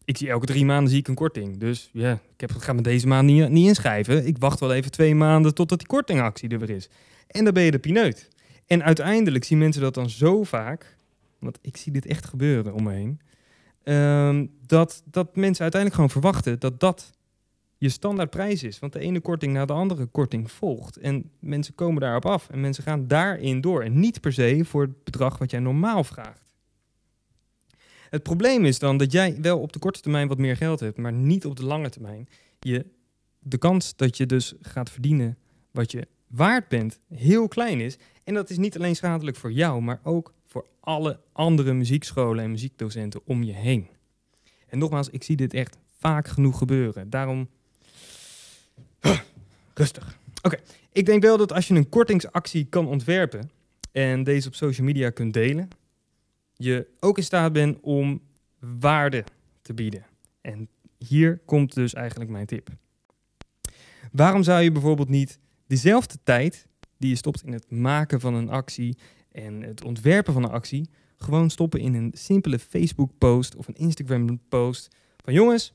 ik 0.04 0.16
zie 0.16 0.28
elke 0.28 0.47
drie 0.47 0.64
maanden 0.64 0.90
zie 0.90 1.00
ik 1.00 1.09
een 1.09 1.14
korting. 1.14 1.59
Dus 1.59 1.90
ja, 1.92 2.12
ik 2.12 2.40
heb, 2.40 2.50
ga 2.50 2.73
me 2.73 2.82
deze 2.82 3.06
maand 3.06 3.26
niet, 3.26 3.49
niet 3.49 3.66
inschrijven. 3.66 4.26
Ik 4.26 4.38
wacht 4.38 4.61
wel 4.61 4.73
even 4.73 4.90
twee 4.90 5.14
maanden 5.14 5.54
totdat 5.54 5.78
die 5.78 5.88
kortingactie 5.88 6.49
er 6.49 6.59
weer 6.59 6.71
is. 6.71 6.88
En 7.26 7.44
dan 7.44 7.54
ben 7.54 7.62
je 7.62 7.71
de 7.71 7.78
pineut. 7.78 8.30
En 8.66 8.83
uiteindelijk 8.83 9.45
zien 9.45 9.59
mensen 9.59 9.83
dat 9.83 9.95
dan 9.95 10.11
zo 10.11 10.42
vaak, 10.42 10.97
want 11.38 11.59
ik 11.61 11.76
zie 11.76 11.92
dit 11.92 12.07
echt 12.07 12.25
gebeuren 12.25 12.75
om 12.75 12.83
me 12.83 12.92
heen, 12.92 13.21
ehm, 13.83 14.47
dat, 14.66 15.02
dat 15.04 15.37
mensen 15.37 15.62
uiteindelijk 15.62 15.95
gewoon 15.95 16.11
verwachten 16.11 16.61
dat 16.61 16.81
dat 16.81 17.12
je 17.83 17.88
standaardprijs 17.88 18.62
is. 18.62 18.78
Want 18.78 18.92
de 18.92 18.99
ene 18.99 19.21
korting 19.21 19.52
na 19.52 19.64
de 19.64 19.73
andere 19.73 20.07
korting 20.07 20.50
volgt. 20.50 20.97
En 20.97 21.31
mensen 21.38 21.75
komen 21.75 22.00
daarop 22.00 22.26
af 22.26 22.49
en 22.50 22.61
mensen 22.61 22.85
gaan 22.85 23.07
daarin 23.07 23.61
door. 23.61 23.83
En 23.83 24.00
niet 24.00 24.21
per 24.21 24.33
se 24.33 24.64
voor 24.64 24.83
het 24.83 25.04
bedrag 25.04 25.38
wat 25.38 25.50
jij 25.50 25.61
normaal 25.61 26.04
vraagt. 26.04 26.42
Het 28.11 28.23
probleem 28.23 28.64
is 28.64 28.78
dan 28.78 28.97
dat 28.97 29.12
jij 29.12 29.38
wel 29.40 29.59
op 29.59 29.73
de 29.73 29.78
korte 29.78 30.00
termijn 30.00 30.28
wat 30.28 30.38
meer 30.38 30.57
geld 30.57 30.81
hebt, 30.81 30.99
maar 30.99 31.12
niet 31.12 31.47
op 31.47 31.57
de 31.57 31.64
lange 31.64 31.90
termijn. 31.90 32.28
Je, 32.61 32.87
de 33.38 33.59
kans 33.59 33.97
dat 33.97 34.16
je 34.16 34.26
dus 34.26 34.54
gaat 34.61 34.90
verdienen 34.90 35.38
wat 35.71 35.92
je 35.92 36.07
waard 36.26 36.69
bent, 36.69 36.99
heel 37.14 37.49
klein 37.49 37.81
is. 37.81 37.99
En 38.25 38.35
dat 38.35 38.50
is 38.50 38.59
niet 38.59 38.76
alleen 38.76 38.97
schadelijk 38.97 39.37
voor 39.37 39.52
jou, 39.52 39.83
maar 39.83 40.00
ook 40.02 40.35
voor 40.47 40.67
alle 40.81 41.21
andere 41.33 41.73
muziekscholen 41.73 42.45
en 42.45 42.50
muziekdocenten 42.50 43.21
om 43.25 43.43
je 43.43 43.52
heen. 43.52 43.88
En 44.69 44.79
nogmaals, 44.79 45.09
ik 45.09 45.23
zie 45.23 45.37
dit 45.37 45.55
echt 45.55 45.76
vaak 45.99 46.29
genoeg 46.29 46.59
gebeuren. 46.59 47.11
Daarom. 47.11 47.49
Rustig. 49.75 50.19
Oké, 50.43 50.57
ik 50.93 51.07
denk 51.07 51.23
wel 51.23 51.37
dat 51.37 51.52
als 51.52 51.69
je 51.69 51.75
een 51.75 51.88
kortingsactie 51.88 52.64
kan 52.64 52.87
ontwerpen 52.87 53.50
en 53.93 54.25
deze 54.25 54.49
op 54.49 54.55
social 54.55 54.87
media 54.87 55.11
kunt 55.11 55.33
delen, 55.33 55.69
je 56.57 56.87
ook 57.00 57.17
in 57.17 57.25
staat 57.25 57.52
bent 57.52 57.79
om 57.81 58.21
waarde 58.59 59.25
te 59.62 59.75
bieden. 59.75 60.07
En 60.41 60.69
hier 60.99 61.41
komt 61.45 61.75
dus 61.75 61.95
eigenlijk 61.95 62.31
mijn 62.31 62.47
tip. 62.47 62.69
Waarom 64.12 64.43
zou 64.43 64.62
je 64.62 64.73
bijvoorbeeld 64.73 65.09
niet 65.09 65.38
dezelfde 65.67 66.19
tijd 66.23 66.67
die 67.02 67.11
je 67.11 67.16
stopt 67.16 67.42
in 67.42 67.52
het 67.52 67.71
maken 67.71 68.21
van 68.21 68.35
een 68.35 68.49
actie 68.49 68.97
en 69.32 69.62
het 69.62 69.85
ontwerpen 69.85 70.32
van 70.32 70.44
een 70.44 70.50
actie, 70.50 70.88
gewoon 71.16 71.50
stoppen 71.50 71.80
in 71.80 71.94
een 71.94 72.12
simpele 72.14 72.59
Facebook-post 72.59 73.56
of 73.56 73.68
een 73.68 73.75
Instagram-post 73.75 74.88
van 75.25 75.32
jongens, 75.32 75.75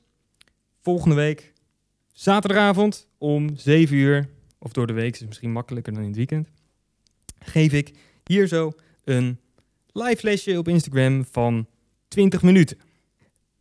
volgende 0.81 1.15
week 1.15 1.53
Zaterdagavond 2.11 3.07
om 3.17 3.55
7 3.55 3.95
uur, 3.95 4.29
of 4.59 4.71
door 4.71 4.87
de 4.87 4.93
week, 4.93 5.15
is 5.15 5.25
misschien 5.25 5.51
makkelijker 5.51 5.93
dan 5.93 6.01
in 6.01 6.07
het 6.07 6.17
weekend, 6.17 6.49
geef 7.39 7.73
ik 7.73 7.91
hier 8.23 8.47
zo 8.47 8.71
een 9.03 9.39
live 9.91 10.25
lesje 10.25 10.57
op 10.57 10.67
Instagram 10.67 11.25
van 11.25 11.67
20 12.07 12.41
minuten. 12.41 12.77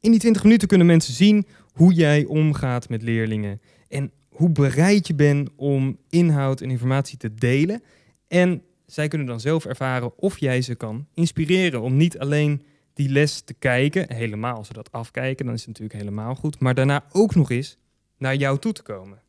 In 0.01 0.11
die 0.11 0.21
20 0.21 0.43
minuten 0.43 0.69
kunnen 0.69 0.87
mensen 0.87 1.15
zien 1.15 1.47
hoe 1.73 1.93
jij 1.93 2.25
omgaat 2.25 2.89
met 2.89 3.03
leerlingen 3.03 3.61
en 3.89 4.13
hoe 4.37 4.51
bereid 4.51 5.07
je 5.07 5.15
bent 5.15 5.51
om 5.57 5.99
inhoud 6.09 6.61
en 6.61 6.71
informatie 6.71 7.19
te 7.19 7.35
delen. 7.35 7.83
En 8.29 8.63
zij 8.87 9.09
kunnen 9.09 9.27
dan 9.27 9.41
zelf 9.41 9.65
ervaren 9.65 10.19
of 10.19 10.39
jij 10.39 10.63
ze 10.63 10.75
kan 10.75 11.07
inspireren 11.15 11.81
om 11.81 11.97
niet 11.97 12.19
alleen 12.19 12.63
die 12.93 13.09
les 13.09 13.41
te 13.41 13.55
kijken, 13.55 14.15
helemaal 14.15 14.57
als 14.57 14.67
ze 14.67 14.73
dat 14.73 14.93
afkijken, 14.93 15.45
dan 15.45 15.55
is 15.55 15.61
het 15.61 15.69
natuurlijk 15.69 16.01
helemaal 16.01 16.35
goed, 16.35 16.59
maar 16.59 16.75
daarna 16.75 17.05
ook 17.13 17.35
nog 17.35 17.51
eens 17.51 17.79
naar 18.19 18.37
jou 18.37 18.59
toe 18.59 18.73
te 18.73 18.83
komen. 18.83 19.23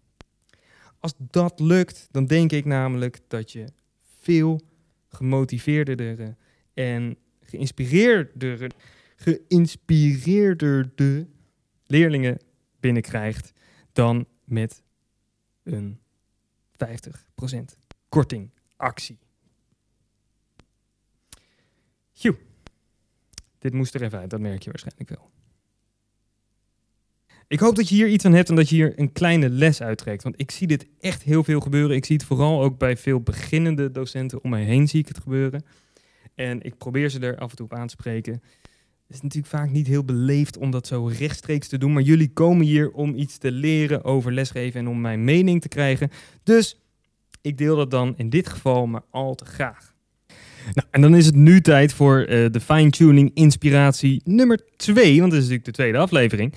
Als 1.00 1.14
dat 1.18 1.60
lukt, 1.60 2.08
dan 2.12 2.26
denk 2.26 2.52
ik 2.52 2.66
namelijk 2.66 3.20
dat 3.28 3.52
je 3.52 3.66
veel 4.20 4.62
gemotiveerder 5.08 6.36
en 6.74 7.18
geïnspireerder, 7.42 8.72
geïnspireerder 9.16 10.92
leerlingen 11.86 12.38
binnenkrijgt 12.80 13.54
dan 13.94 14.26
met 14.44 14.82
een 15.68 16.00
50% 16.72 17.78
korting 18.10 18.50
actie. 18.76 19.20
Joe. 22.12 22.38
Dit 23.60 23.74
moest 23.74 23.96
er 23.96 24.02
even 24.02 24.20
uit, 24.20 24.30
dat 24.30 24.40
merk 24.40 24.64
je 24.64 24.70
waarschijnlijk 24.70 25.10
wel. 25.10 25.32
Ik 27.48 27.60
hoop 27.60 27.76
dat 27.76 27.90
je 27.90 27.96
hier 27.96 28.08
iets 28.08 28.26
aan 28.26 28.34
hebt 28.34 28.50
en 28.50 28.56
dat 28.56 28.70
je 28.70 28.76
hier 28.76 29.00
een 29.00 29.12
kleine 29.12 29.50
les 29.50 29.82
uittrekt. 29.82 30.24
Want 30.24 30.40
ik 30.42 30.52
zie 30.52 30.68
dit 30.68 30.88
echt 31.00 31.24
heel 31.24 31.44
veel 31.44 31.60
gebeuren. 31.60 31.96
Ik 31.96 32.06
zie 32.06 32.16
het 32.16 32.26
vooral 32.26 32.62
ook 32.62 32.78
bij 32.78 32.98
veel 32.98 33.22
beginnende 33.22 33.92
docenten 33.92 34.44
om 34.44 34.50
mij 34.50 34.64
heen 34.64 34.88
zie 34.88 35.00
ik 35.00 35.08
het 35.08 35.18
gebeuren. 35.18 35.66
En 36.36 36.62
ik 36.62 36.78
probeer 36.78 37.10
ze 37.10 37.20
er 37.20 37.38
af 37.38 37.50
en 37.50 37.56
toe 37.56 37.66
op 37.66 37.74
aan 37.74 37.88
te 37.88 37.96
spreken. 38.00 38.42
Het 39.08 39.16
is 39.16 39.22
natuurlijk 39.22 39.54
vaak 39.54 39.70
niet 39.70 39.88
heel 39.88 40.04
beleefd 40.04 40.58
om 40.58 40.72
dat 40.72 40.88
zo 40.88 41.06
rechtstreeks 41.06 41.68
te 41.68 41.78
doen. 41.78 41.94
Maar 41.94 42.02
jullie 42.02 42.34
komen 42.34 42.66
hier 42.66 42.92
om 42.92 43.16
iets 43.16 43.38
te 43.38 43.52
leren 43.52 44.04
over 44.04 44.34
lesgeven 44.34 44.80
en 44.80 44.88
om 44.88 45.02
mijn 45.02 45.24
mening 45.24 45.62
te 45.62 45.68
krijgen. 45.68 46.10
Dus 46.44 46.80
ik 47.42 47.58
deel 47.58 47.76
dat 47.76 47.92
dan 47.92 48.14
in 48.18 48.30
dit 48.30 48.50
geval 48.50 48.88
maar 48.88 49.04
al 49.10 49.36
te 49.36 49.46
graag. 49.46 49.96
Nou, 50.74 50.88
en 50.92 51.02
dan 51.02 51.16
is 51.16 51.26
het 51.26 51.36
nu 51.36 51.62
tijd 51.62 51.94
voor 51.94 52.20
uh, 52.20 52.26
de 52.52 52.60
fine-tuning 52.60 53.32
inspiratie 53.34 54.22
nummer 54.24 54.60
2, 54.76 55.20
want 55.20 55.32
dit 55.32 55.42
is 55.42 55.48
natuurlijk 55.48 55.66
de 55.66 55.72
tweede 55.72 55.98
aflevering. 55.98 56.54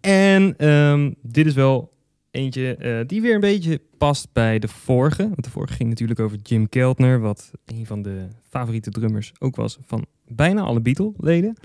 En 0.00 0.68
um, 0.68 1.14
dit 1.22 1.46
is 1.46 1.54
wel 1.54 1.92
eentje 2.30 2.76
uh, 2.80 3.00
die 3.06 3.20
weer 3.20 3.34
een 3.34 3.40
beetje 3.40 3.80
past 3.98 4.28
bij 4.32 4.58
de 4.58 4.68
vorige. 4.68 5.22
Want 5.22 5.44
de 5.44 5.50
vorige 5.50 5.74
ging 5.74 5.88
natuurlijk 5.88 6.20
over 6.20 6.38
Jim 6.42 6.68
Keltner, 6.68 7.20
wat 7.20 7.50
een 7.64 7.86
van 7.86 8.02
de 8.02 8.28
favoriete 8.48 8.90
drummers 8.90 9.32
ook 9.38 9.56
was 9.56 9.78
van 9.86 10.06
bijna 10.26 10.62
alle 10.62 10.80
Beatle-leden. 10.80 11.56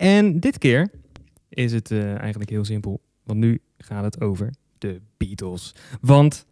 En 0.00 0.40
dit 0.40 0.58
keer 0.58 0.90
is 1.48 1.72
het 1.72 1.90
uh, 1.90 2.18
eigenlijk 2.18 2.50
heel 2.50 2.64
simpel, 2.64 3.00
want 3.22 3.38
nu 3.38 3.60
gaat 3.78 4.04
het 4.04 4.20
over 4.20 4.50
de 4.78 5.00
Beatles. 5.16 5.74
Want 6.00 6.46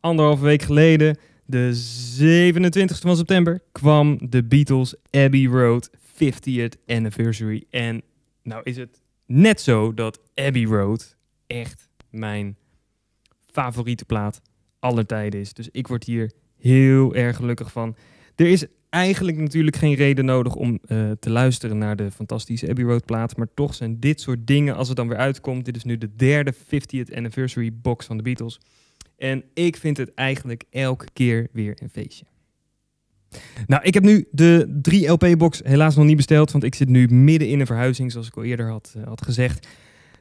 anderhalve 0.00 0.44
week 0.44 0.62
geleden 0.62 1.18
de 1.44 1.74
27 1.74 3.00
van 3.00 3.16
september 3.16 3.60
kwam 3.72 4.18
de 4.30 4.44
Beatles 4.44 4.94
Abbey 5.10 5.46
Road 5.46 5.90
50th 5.96 6.84
Anniversary. 6.86 7.64
En 7.70 8.02
nou 8.42 8.60
is 8.64 8.76
het 8.76 9.00
net 9.26 9.60
zo 9.60 9.94
dat 9.94 10.20
Abbey 10.34 10.64
Road 10.64 11.16
echt 11.46 11.88
mijn 12.10 12.56
favoriete 13.46 14.04
plaat 14.04 14.40
aller 14.78 15.06
tijden 15.06 15.40
is. 15.40 15.52
Dus 15.52 15.68
ik 15.70 15.86
word 15.86 16.04
hier 16.04 16.32
heel 16.56 17.14
erg 17.14 17.36
gelukkig 17.36 17.72
van. 17.72 17.96
Er 18.38 18.46
is 18.46 18.66
eigenlijk 18.90 19.36
natuurlijk 19.36 19.76
geen 19.76 19.94
reden 19.94 20.24
nodig 20.24 20.54
om 20.54 20.78
uh, 20.88 21.10
te 21.10 21.30
luisteren 21.30 21.78
naar 21.78 21.96
de 21.96 22.10
fantastische 22.10 22.68
Abbey 22.68 22.84
Road 22.84 23.04
plaat. 23.04 23.36
Maar 23.36 23.48
toch 23.54 23.74
zijn 23.74 24.00
dit 24.00 24.20
soort 24.20 24.46
dingen, 24.46 24.76
als 24.76 24.88
het 24.88 24.96
dan 24.96 25.08
weer 25.08 25.16
uitkomt. 25.16 25.64
Dit 25.64 25.76
is 25.76 25.84
nu 25.84 25.98
de 25.98 26.14
derde 26.16 26.54
50th 26.54 27.14
Anniversary 27.14 27.72
box 27.72 28.06
van 28.06 28.16
de 28.16 28.22
Beatles. 28.22 28.60
En 29.16 29.44
ik 29.54 29.76
vind 29.76 29.96
het 29.96 30.14
eigenlijk 30.14 30.64
elke 30.70 31.06
keer 31.12 31.48
weer 31.52 31.76
een 31.82 31.90
feestje. 31.90 32.24
Nou, 33.66 33.82
ik 33.82 33.94
heb 33.94 34.02
nu 34.02 34.28
de 34.30 34.78
3 34.82 35.08
LP-box 35.08 35.60
helaas 35.64 35.96
nog 35.96 36.04
niet 36.04 36.16
besteld, 36.16 36.52
want 36.52 36.64
ik 36.64 36.74
zit 36.74 36.88
nu 36.88 37.08
midden 37.08 37.48
in 37.48 37.60
een 37.60 37.66
verhuizing, 37.66 38.12
zoals 38.12 38.26
ik 38.26 38.36
al 38.36 38.44
eerder 38.44 38.68
had, 38.70 38.94
uh, 38.96 39.04
had 39.04 39.22
gezegd. 39.24 39.68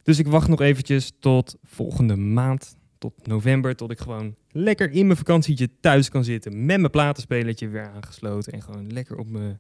Dus 0.04 0.20
ik 0.20 0.28
wacht 0.28 0.48
nog 0.48 0.62
eventjes 0.62 1.12
tot 1.20 1.56
volgende 1.64 2.16
maand, 2.16 2.77
tot 2.98 3.28
november, 3.28 3.76
tot 3.76 3.92
ik 3.92 4.00
gewoon 4.00 4.36
lekker 4.52 4.92
in 4.92 5.06
mijn 5.06 5.18
vakantietje 5.18 5.70
thuis 5.80 6.10
kan 6.10 6.24
zitten 6.24 6.66
met 6.66 6.80
mijn 6.80 6.92
platenspelertje 6.92 7.68
weer 7.68 7.92
aangesloten 7.96 8.54
en 8.54 8.62
gewoon 8.62 8.92
lekker 8.92 9.18
op 9.18 9.30
mijn 9.30 9.60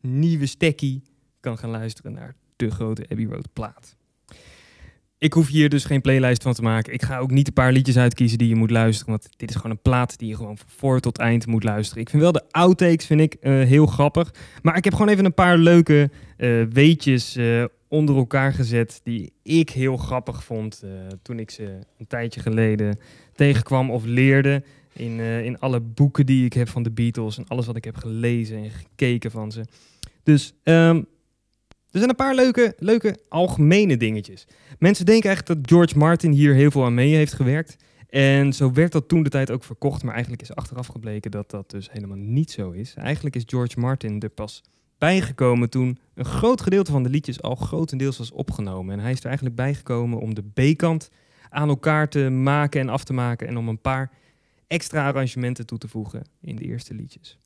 nieuwe 0.00 0.46
stekkie 0.46 1.02
kan 1.40 1.58
gaan 1.58 1.70
luisteren 1.70 2.12
naar 2.12 2.34
de 2.56 2.70
grote 2.70 3.06
Abbey 3.08 3.24
Road 3.24 3.52
plaat. 3.52 3.96
Ik 5.18 5.32
hoef 5.32 5.48
hier 5.48 5.68
dus 5.68 5.84
geen 5.84 6.00
playlist 6.00 6.42
van 6.42 6.52
te 6.52 6.62
maken. 6.62 6.92
Ik 6.92 7.02
ga 7.02 7.18
ook 7.18 7.30
niet 7.30 7.46
een 7.46 7.52
paar 7.52 7.72
liedjes 7.72 7.96
uitkiezen 7.96 8.38
die 8.38 8.48
je 8.48 8.54
moet 8.54 8.70
luisteren. 8.70 9.10
Want 9.10 9.28
dit 9.36 9.50
is 9.50 9.56
gewoon 9.56 9.70
een 9.70 9.82
plaat 9.82 10.18
die 10.18 10.28
je 10.28 10.36
gewoon 10.36 10.58
voor 10.66 11.00
tot 11.00 11.18
eind 11.18 11.46
moet 11.46 11.64
luisteren. 11.64 12.02
Ik 12.02 12.10
vind 12.10 12.22
wel 12.22 12.32
de 12.32 12.44
outtakes 12.50 13.06
vind 13.06 13.20
ik, 13.20 13.36
uh, 13.40 13.64
heel 13.64 13.86
grappig. 13.86 14.34
Maar 14.62 14.76
ik 14.76 14.84
heb 14.84 14.92
gewoon 14.92 15.08
even 15.08 15.24
een 15.24 15.34
paar 15.34 15.58
leuke 15.58 16.10
uh, 16.38 16.62
weetjes 16.70 17.36
uh, 17.36 17.64
onder 17.88 18.16
elkaar 18.16 18.52
gezet. 18.52 19.00
Die 19.02 19.32
ik 19.42 19.70
heel 19.70 19.96
grappig 19.96 20.44
vond 20.44 20.82
toen 21.22 21.38
ik 21.38 21.50
ze 21.50 21.78
een 21.98 22.06
tijdje 22.06 22.40
geleden 22.40 22.98
tegenkwam 23.34 23.90
of 23.90 24.04
leerde. 24.04 24.62
In, 24.92 25.20
in 25.20 25.58
alle 25.58 25.80
boeken 25.80 26.26
die 26.26 26.44
ik 26.44 26.52
heb 26.52 26.68
van 26.68 26.82
de 26.82 26.90
Beatles. 26.90 27.38
En 27.38 27.48
alles 27.48 27.66
wat 27.66 27.76
ik 27.76 27.84
heb 27.84 27.96
gelezen 27.96 28.56
en 28.56 28.70
gekeken 28.70 29.30
van 29.30 29.52
ze. 29.52 29.64
Dus 30.22 30.54
um, 30.62 31.06
er 31.90 32.02
zijn 32.02 32.08
een 32.08 32.16
paar 32.16 32.34
leuke, 32.34 32.74
leuke 32.78 33.18
algemene 33.28 33.96
dingetjes. 33.96 34.46
Mensen 34.78 35.06
denken 35.06 35.28
eigenlijk 35.28 35.60
dat 35.60 35.70
George 35.70 35.98
Martin 35.98 36.32
hier 36.32 36.54
heel 36.54 36.70
veel 36.70 36.84
aan 36.84 36.94
mee 36.94 37.14
heeft 37.14 37.32
gewerkt. 37.32 37.76
En 38.08 38.52
zo 38.52 38.72
werd 38.72 38.92
dat 38.92 39.08
toen 39.08 39.22
de 39.22 39.30
tijd 39.30 39.50
ook 39.50 39.64
verkocht, 39.64 40.02
maar 40.02 40.12
eigenlijk 40.12 40.42
is 40.42 40.54
achteraf 40.54 40.86
gebleken 40.86 41.30
dat 41.30 41.50
dat 41.50 41.70
dus 41.70 41.88
helemaal 41.92 42.16
niet 42.16 42.50
zo 42.50 42.70
is. 42.70 42.94
Eigenlijk 42.94 43.36
is 43.36 43.42
George 43.46 43.80
Martin 43.80 44.20
er 44.20 44.28
pas 44.28 44.62
bijgekomen 44.98 45.70
toen 45.70 45.98
een 46.14 46.24
groot 46.24 46.60
gedeelte 46.60 46.90
van 46.90 47.02
de 47.02 47.08
liedjes 47.08 47.42
al 47.42 47.54
grotendeels 47.54 48.18
was 48.18 48.32
opgenomen. 48.32 48.94
En 48.94 49.00
hij 49.00 49.12
is 49.12 49.18
er 49.18 49.26
eigenlijk 49.26 49.56
bijgekomen 49.56 50.18
om 50.18 50.34
de 50.34 50.72
B-kant 50.72 51.10
aan 51.50 51.68
elkaar 51.68 52.08
te 52.08 52.28
maken 52.28 52.80
en 52.80 52.88
af 52.88 53.04
te 53.04 53.12
maken 53.12 53.48
en 53.48 53.56
om 53.56 53.68
een 53.68 53.80
paar 53.80 54.10
extra 54.66 55.06
arrangementen 55.06 55.66
toe 55.66 55.78
te 55.78 55.88
voegen 55.88 56.22
in 56.40 56.56
de 56.56 56.64
eerste 56.64 56.94
liedjes. 56.94 57.38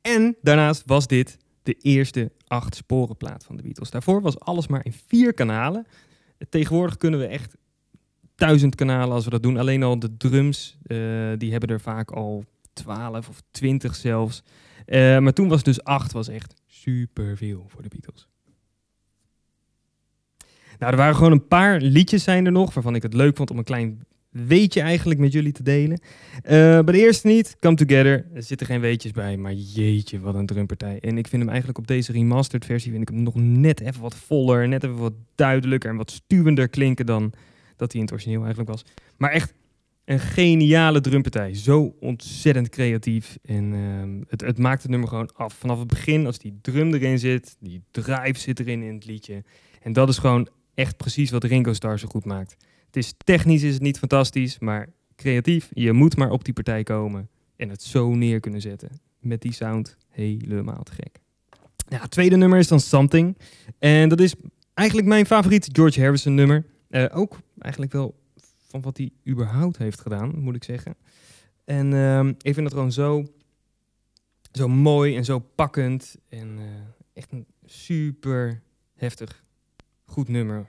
En 0.00 0.36
daarnaast 0.42 0.82
was 0.86 1.06
dit 1.06 1.38
de 1.62 1.74
eerste 1.74 2.32
acht 2.46 2.74
sporenplaat 2.74 3.44
van 3.44 3.56
de 3.56 3.62
Beatles. 3.62 3.90
Daarvoor 3.90 4.20
was 4.20 4.40
alles 4.40 4.66
maar 4.66 4.84
in 4.84 4.94
vier 5.06 5.34
kanalen. 5.34 5.86
Tegenwoordig 6.48 6.96
kunnen 6.96 7.20
we 7.20 7.26
echt 7.26 7.56
duizend 8.34 8.74
kanalen 8.74 9.14
als 9.14 9.24
we 9.24 9.30
dat 9.30 9.42
doen. 9.42 9.56
Alleen 9.56 9.82
al 9.82 9.98
de 9.98 10.16
drums, 10.16 10.78
uh, 10.86 11.32
die 11.38 11.50
hebben 11.50 11.68
er 11.68 11.80
vaak 11.80 12.10
al 12.10 12.44
twaalf 12.72 13.28
of 13.28 13.42
twintig 13.50 13.94
zelfs. 13.94 14.42
Uh, 14.86 15.18
maar 15.18 15.32
toen 15.32 15.48
was 15.48 15.62
dus 15.62 15.84
acht, 15.84 16.12
was 16.12 16.28
echt 16.28 16.54
superveel 16.66 17.64
voor 17.68 17.82
de 17.82 17.88
Beatles. 17.88 18.28
Nou, 20.78 20.92
er 20.92 20.98
waren 20.98 21.14
gewoon 21.14 21.32
een 21.32 21.46
paar 21.46 21.80
liedjes 21.80 22.22
zijn 22.22 22.46
er 22.46 22.52
nog, 22.52 22.74
waarvan 22.74 22.94
ik 22.94 23.02
het 23.02 23.14
leuk 23.14 23.36
vond 23.36 23.50
om 23.50 23.58
een 23.58 23.64
klein 23.64 24.04
weetje 24.30 24.80
eigenlijk 24.80 25.20
met 25.20 25.32
jullie 25.32 25.52
te 25.52 25.62
delen. 25.62 26.00
Uh, 26.34 26.50
bij 26.50 26.82
de 26.82 26.98
eerste 26.98 27.26
niet, 27.26 27.56
Come 27.60 27.76
Together. 27.76 28.26
Er 28.34 28.42
zitten 28.42 28.66
geen 28.66 28.80
weetjes 28.80 29.12
bij, 29.12 29.36
maar 29.36 29.52
jeetje, 29.52 30.20
wat 30.20 30.34
een 30.34 30.46
drumpartij. 30.46 30.98
En 31.00 31.18
ik 31.18 31.28
vind 31.28 31.42
hem 31.42 31.50
eigenlijk 31.50 31.78
op 31.78 31.86
deze 31.86 32.12
remastered 32.12 32.64
versie 32.64 32.90
vind 32.90 33.02
ik 33.02 33.14
hem 33.14 33.22
nog 33.22 33.34
net 33.34 33.80
even 33.80 34.00
wat 34.00 34.14
voller, 34.14 34.68
net 34.68 34.84
even 34.84 34.96
wat 34.96 35.12
duidelijker 35.34 35.90
en 35.90 35.96
wat 35.96 36.10
stuwender 36.10 36.68
klinken 36.68 37.06
dan 37.06 37.32
dat 37.76 37.92
hij 37.92 38.00
in 38.00 38.06
het 38.06 38.12
origineel 38.12 38.40
eigenlijk 38.40 38.70
was. 38.70 38.84
Maar 39.16 39.30
echt 39.30 39.54
een 40.06 40.20
geniale 40.20 41.00
drumpartij. 41.00 41.54
Zo 41.54 41.94
ontzettend 42.00 42.68
creatief. 42.68 43.38
En 43.42 43.72
uh, 43.72 44.26
het, 44.28 44.40
het 44.40 44.58
maakt 44.58 44.82
het 44.82 44.90
nummer 44.90 45.08
gewoon 45.08 45.30
af. 45.34 45.54
Vanaf 45.54 45.78
het 45.78 45.88
begin, 45.88 46.26
als 46.26 46.38
die 46.38 46.58
drum 46.62 46.94
erin 46.94 47.18
zit, 47.18 47.56
die 47.60 47.82
drive 47.90 48.38
zit 48.38 48.60
erin 48.60 48.82
in 48.82 48.94
het 48.94 49.06
liedje. 49.06 49.44
En 49.82 49.92
dat 49.92 50.08
is 50.08 50.18
gewoon 50.18 50.48
echt 50.74 50.96
precies 50.96 51.30
wat 51.30 51.44
Ringo 51.44 51.72
Starr 51.72 51.98
zo 51.98 52.08
goed 52.08 52.24
maakt. 52.24 52.56
Het 52.86 52.96
is 52.96 53.14
technisch 53.24 53.62
is 53.62 53.72
het 53.72 53.82
niet 53.82 53.98
fantastisch, 53.98 54.58
maar 54.58 54.88
creatief. 55.16 55.68
Je 55.72 55.92
moet 55.92 56.16
maar 56.16 56.30
op 56.30 56.44
die 56.44 56.54
partij 56.54 56.82
komen 56.82 57.28
en 57.56 57.68
het 57.68 57.82
zo 57.82 58.14
neer 58.14 58.40
kunnen 58.40 58.60
zetten. 58.60 59.00
Met 59.20 59.40
die 59.40 59.52
sound 59.52 59.96
helemaal 60.08 60.82
te 60.82 60.92
gek. 60.92 61.20
Ja, 61.88 62.00
het 62.00 62.10
tweede 62.10 62.36
nummer 62.36 62.58
is 62.58 62.68
dan 62.68 62.80
Something. 62.80 63.38
En 63.78 64.08
dat 64.08 64.20
is 64.20 64.34
eigenlijk 64.74 65.08
mijn 65.08 65.26
favoriet 65.26 65.68
George 65.72 66.00
Harrison 66.00 66.34
nummer. 66.34 66.64
Uh, 66.90 67.04
ook 67.12 67.40
eigenlijk 67.58 67.92
wel 67.92 68.14
wat 68.80 68.96
hij 68.96 69.10
überhaupt 69.28 69.76
heeft 69.76 70.00
gedaan, 70.00 70.38
moet 70.38 70.56
ik 70.56 70.64
zeggen. 70.64 70.96
En 71.64 71.92
uh, 71.92 72.26
ik 72.26 72.54
vind 72.54 72.56
het 72.56 72.72
gewoon 72.72 72.92
zo, 72.92 73.24
zo 74.52 74.68
mooi 74.68 75.16
en 75.16 75.24
zo 75.24 75.38
pakkend. 75.38 76.16
En 76.28 76.48
uh, 76.58 76.64
echt 77.12 77.32
een 77.32 77.46
super 77.64 78.62
heftig 78.94 79.44
goed 80.04 80.28
nummer. 80.28 80.66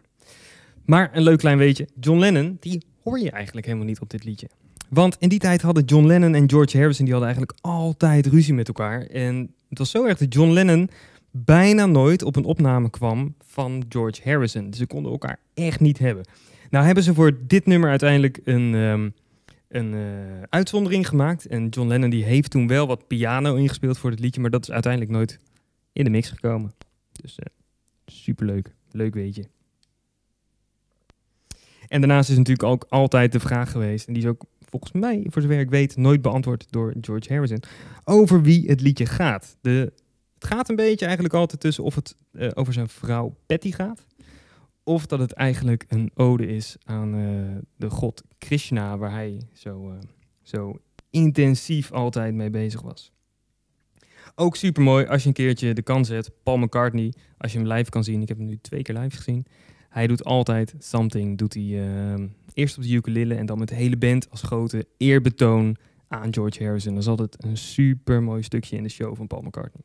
Maar 0.86 1.16
een 1.16 1.24
leuk 1.24 1.40
klein 1.40 1.58
weetje, 1.58 1.88
John 2.00 2.20
Lennon, 2.20 2.58
die 2.60 2.86
hoor 3.04 3.20
je 3.20 3.32
eigenlijk 3.32 3.66
helemaal 3.66 3.88
niet 3.88 4.00
op 4.00 4.10
dit 4.10 4.24
liedje. 4.24 4.50
Want 4.90 5.16
in 5.20 5.30
die 5.30 5.40
tijd 5.40 5.62
hadden 5.62 5.84
John 5.84 6.06
Lennon 6.06 6.36
en 6.36 6.50
George 6.50 6.78
Harrison, 6.78 7.06
die 7.06 7.14
hadden 7.14 7.34
eigenlijk 7.34 7.60
altijd 7.62 8.26
ruzie 8.26 8.54
met 8.54 8.68
elkaar. 8.68 9.02
En 9.02 9.54
het 9.70 9.78
was 9.78 9.92
zo 9.92 10.06
erg 10.06 10.18
dat 10.18 10.34
John 10.34 10.52
Lennon 10.52 10.90
bijna 11.32 11.86
nooit 11.86 12.24
op 12.24 12.36
een 12.36 12.46
opname 12.46 12.90
kwam 12.90 13.36
van 13.46 13.86
George 13.90 14.22
Harrison. 14.24 14.70
Dus 14.70 14.80
ze 14.80 14.88
konden 14.88 15.12
elkaar 15.12 15.40
echt 15.54 15.80
niet 15.80 16.00
hebben. 16.00 16.26
Nou 16.70 16.86
hebben 16.86 17.04
ze 17.04 17.14
voor 17.14 17.48
dit 17.48 17.66
nummer 17.66 17.90
uiteindelijk 17.90 18.40
een, 18.44 18.76
ehm, 18.76 19.10
een 19.68 19.94
uh, 19.94 20.42
uitzondering 20.50 21.08
gemaakt. 21.08 21.46
En 21.46 21.70
John 21.70 21.88
Lennon 21.88 22.10
die 22.10 22.24
heeft 22.24 22.52
toen 22.52 22.68
wel 22.68 22.88
wat 22.88 23.08
piano 23.08 23.56
ingespeeld 23.56 23.98
voor 23.98 24.10
het 24.10 24.20
liedje, 24.20 24.42
maar 24.42 24.50
dat 24.50 24.64
is 24.64 24.72
uiteindelijk 24.72 25.12
nooit 25.12 25.40
in 25.94 26.04
de 26.04 26.10
mix 26.10 26.30
gekomen. 26.30 26.74
Dus 27.12 27.40
uh, 27.40 27.46
superleuk, 28.06 28.74
leuk 28.92 29.14
weetje. 29.14 29.44
En 31.88 32.00
daarnaast 32.02 32.30
is 32.30 32.38
natuurlijk 32.38 32.68
ook 32.68 32.86
altijd 32.90 33.32
de 33.32 33.40
vraag 33.40 33.72
geweest, 33.72 34.08
en 34.08 34.14
die 34.14 34.24
is 34.24 34.30
ook 34.30 34.46
volgens 34.70 34.92
mij, 34.92 35.26
voor 35.30 35.42
zover 35.42 35.60
ik 35.60 35.70
weet, 35.70 35.98
nooit 35.98 36.22
beantwoord 36.22 36.66
door 36.70 36.94
George 37.02 37.34
Harrison, 37.34 37.64
over 38.04 38.42
wie 38.42 38.68
het 38.70 38.82
liedje 38.82 39.06
gaat. 39.06 39.58
De, 39.62 39.94
het 40.34 40.46
gaat 40.46 40.70
een 40.70 40.76
beetje 40.76 41.06
eigenlijk 41.06 41.36
altijd 41.36 41.62
tussen 41.62 41.84
of 41.84 41.96
het 41.96 42.16
uh, 42.32 42.50
over 42.54 42.74
zijn 42.74 42.90
vrouw 42.90 43.36
Patty 43.46 43.72
gaat, 43.72 44.06
of 44.88 45.06
dat 45.06 45.20
het 45.20 45.32
eigenlijk 45.32 45.86
een 45.88 46.12
ode 46.13 46.48
is 46.48 46.77
aan 46.84 47.15
uh, 47.15 47.58
de 47.75 47.89
god 47.89 48.24
Krishna, 48.38 48.98
waar 48.98 49.12
hij 49.12 49.41
zo, 49.53 49.91
uh, 49.91 49.98
zo 50.41 50.79
intensief 51.10 51.91
altijd 51.91 52.34
mee 52.34 52.50
bezig 52.50 52.82
was. 52.82 53.12
Ook 54.36 54.56
super 54.56 54.84
mooi 54.84 55.06
als 55.06 55.22
je 55.22 55.27
een 55.27 55.34
keertje 55.34 55.74
de 55.74 55.82
kans 55.82 56.10
hebt. 56.10 56.32
Paul 56.44 56.58
McCartney, 56.58 57.13
als 57.38 57.51
je 57.51 57.60
hem 57.60 57.67
live 57.67 57.89
kan 57.89 58.03
zien. 58.03 58.22
Ik 58.22 58.27
heb 58.27 58.38
hem 58.38 58.46
nu 58.46 58.58
twee 58.62 58.82
keer 58.82 58.98
live 58.98 59.15
gezien. 59.15 59.46
Hij 59.89 60.08
doet 60.08 60.24
altijd 60.24 60.75
something. 60.79 61.38
Doet 61.38 61.53
hij 61.53 61.63
uh, 61.63 62.27
eerst 62.53 62.77
op 62.77 62.84
de 62.84 62.94
ukulele 62.94 63.36
en 63.36 63.46
dan 63.46 63.60
met 63.60 63.67
de 63.67 63.75
hele 63.75 63.98
band 63.98 64.29
als 64.29 64.41
grote 64.41 64.88
eerbetoon 64.98 65.77
aan 66.08 66.34
George 66.34 66.63
Harrison. 66.63 66.94
Dat 66.94 67.03
is 67.03 67.10
altijd 67.10 67.44
een 67.44 67.58
super 67.58 68.24
mooi 68.24 68.44
stukje 68.44 68.77
in 68.77 68.84
de 68.84 68.89
show 68.89 69.15
van 69.15 69.27
Paul 69.27 69.41
McCartney. 69.41 69.84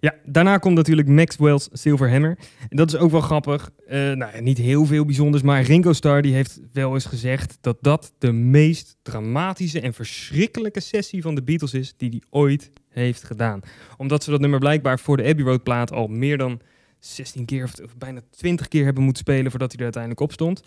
Ja, 0.00 0.14
daarna 0.24 0.58
komt 0.58 0.74
natuurlijk 0.74 1.08
Maxwell's 1.08 1.68
Silver 1.72 2.10
Hammer. 2.10 2.38
En 2.68 2.76
dat 2.76 2.92
is 2.92 2.98
ook 2.98 3.10
wel 3.10 3.20
grappig. 3.20 3.70
Uh, 3.88 4.12
nou 4.12 4.40
niet 4.40 4.58
heel 4.58 4.84
veel 4.84 5.04
bijzonders, 5.04 5.42
maar 5.42 5.62
Ringo 5.62 5.92
Starr 5.92 6.22
die 6.22 6.34
heeft 6.34 6.60
wel 6.72 6.94
eens 6.94 7.04
gezegd 7.04 7.58
dat 7.60 7.76
dat 7.80 8.12
de 8.18 8.32
meest 8.32 8.96
dramatische 9.02 9.80
en 9.80 9.94
verschrikkelijke 9.94 10.80
sessie 10.80 11.22
van 11.22 11.34
de 11.34 11.42
Beatles 11.42 11.74
is 11.74 11.94
die 11.96 12.08
hij 12.08 12.22
ooit 12.30 12.70
heeft 12.88 13.24
gedaan. 13.24 13.60
Omdat 13.96 14.24
ze 14.24 14.30
dat 14.30 14.40
nummer 14.40 14.58
blijkbaar 14.58 14.98
voor 14.98 15.16
de 15.16 15.24
Abbey 15.24 15.44
Road 15.44 15.62
plaat 15.62 15.92
al 15.92 16.06
meer 16.06 16.38
dan 16.38 16.60
16 16.98 17.44
keer 17.44 17.64
of, 17.64 17.72
of 17.84 17.96
bijna 17.96 18.20
20 18.30 18.68
keer 18.68 18.84
hebben 18.84 19.02
moeten 19.02 19.22
spelen 19.22 19.50
voordat 19.50 19.68
hij 19.68 19.78
er 19.78 19.84
uiteindelijk 19.84 20.22
op 20.22 20.32
stond. 20.32 20.62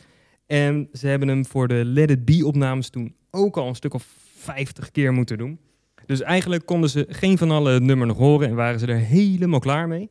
En 0.46 0.90
ze 0.94 1.08
hebben 1.08 1.28
hem 1.28 1.46
voor 1.46 1.68
de 1.68 1.86
Let 1.86 2.10
It 2.10 2.26
Be 2.26 2.46
opnames 2.46 2.90
toen 2.90 3.16
ook 3.32 3.58
al 3.58 3.68
een 3.68 3.76
stuk 3.76 3.94
of 3.94 4.06
50 4.36 4.92
keer 4.92 5.14
moeten 5.14 5.38
doen. 5.38 5.60
Dus 6.06 6.22
eigenlijk 6.22 6.66
konden 6.66 6.90
ze 6.90 7.06
geen 7.10 7.38
van 7.38 7.52
alle 7.52 7.80
nummer 7.80 8.08
nog 8.08 8.18
horen 8.18 8.48
en 8.48 8.56
waren 8.56 8.80
ze 8.80 8.86
er 8.86 8.98
helemaal 8.98 9.60
klaar 9.60 9.88
mee. 9.88 10.10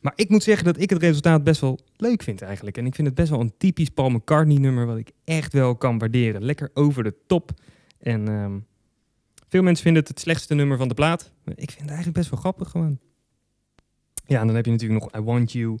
Maar 0.00 0.12
ik 0.16 0.28
moet 0.28 0.42
zeggen 0.42 0.64
dat 0.64 0.80
ik 0.80 0.90
het 0.90 1.02
resultaat 1.02 1.44
best 1.44 1.60
wel 1.60 1.78
leuk 1.96 2.22
vind 2.22 2.42
eigenlijk. 2.42 2.76
En 2.76 2.86
ik 2.86 2.94
vind 2.94 3.06
het 3.06 3.16
best 3.16 3.30
wel 3.30 3.40
een 3.40 3.54
typisch 3.58 3.88
Paul 3.88 4.10
McCartney 4.10 4.56
nummer 4.56 4.86
wat 4.86 4.96
ik 4.96 5.10
echt 5.24 5.52
wel 5.52 5.76
kan 5.76 5.98
waarderen. 5.98 6.44
Lekker 6.44 6.70
over 6.74 7.02
de 7.02 7.14
top. 7.26 7.50
En 7.98 8.28
um, 8.28 8.66
veel 9.48 9.62
mensen 9.62 9.84
vinden 9.84 10.02
het 10.02 10.10
het 10.10 10.20
slechtste 10.20 10.54
nummer 10.54 10.76
van 10.76 10.88
de 10.88 10.94
plaat. 10.94 11.32
Maar 11.44 11.54
ik 11.56 11.70
vind 11.70 11.80
het 11.80 11.88
eigenlijk 11.88 12.18
best 12.18 12.30
wel 12.30 12.40
grappig 12.40 12.70
gewoon. 12.70 12.98
Ja, 14.26 14.40
en 14.40 14.46
dan 14.46 14.56
heb 14.56 14.64
je 14.64 14.70
natuurlijk 14.70 15.00
nog 15.00 15.22
I 15.22 15.24
Want 15.24 15.52
You. 15.52 15.78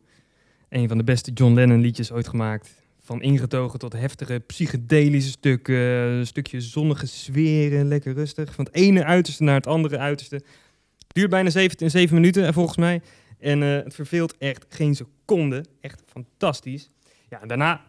Een 0.68 0.88
van 0.88 0.98
de 0.98 1.04
beste 1.04 1.32
John 1.32 1.54
Lennon 1.54 1.80
liedjes 1.80 2.12
ooit 2.12 2.28
gemaakt. 2.28 2.79
Van 3.10 3.22
ingetogen 3.22 3.78
tot 3.78 3.92
heftige 3.92 4.42
psychedelische 4.46 5.30
stukken. 5.30 5.76
Een 5.76 6.26
stukje 6.26 6.60
zonnige 6.60 7.06
sferen, 7.06 7.88
lekker 7.88 8.14
rustig. 8.14 8.54
Van 8.54 8.64
het 8.64 8.74
ene 8.74 9.04
uiterste 9.04 9.42
naar 9.42 9.54
het 9.54 9.66
andere 9.66 9.98
uiterste. 9.98 10.42
Duurt 11.06 11.30
bijna 11.30 11.50
zeven, 11.50 11.90
zeven 11.90 12.14
minuten 12.14 12.52
volgens 12.52 12.76
mij. 12.76 13.02
En 13.38 13.62
uh, 13.62 13.68
het 13.68 13.94
verveelt 13.94 14.36
echt 14.36 14.66
geen 14.68 14.94
seconde. 14.94 15.64
Echt 15.80 16.02
fantastisch. 16.06 16.90
Ja, 17.28 17.40
en 17.40 17.48
daarna 17.48 17.84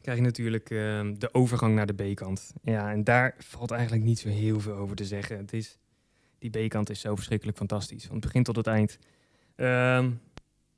krijg 0.00 0.18
je 0.18 0.24
natuurlijk 0.24 0.70
uh, 0.70 0.78
de 1.18 1.34
overgang 1.34 1.74
naar 1.74 1.86
de 1.86 2.12
B-kant. 2.12 2.52
Ja, 2.62 2.92
en 2.92 3.04
daar 3.04 3.34
valt 3.38 3.70
eigenlijk 3.70 4.04
niet 4.04 4.18
zo 4.18 4.28
heel 4.28 4.60
veel 4.60 4.74
over 4.74 4.96
te 4.96 5.04
zeggen. 5.04 5.36
Het 5.36 5.52
is, 5.52 5.78
die 6.38 6.50
B-kant 6.50 6.90
is 6.90 7.00
zo 7.00 7.14
verschrikkelijk 7.14 7.58
fantastisch. 7.58 8.04
Van 8.04 8.14
het 8.14 8.24
begin 8.24 8.42
tot 8.42 8.56
het 8.56 8.66
eind. 8.66 8.98
Um, 9.56 10.20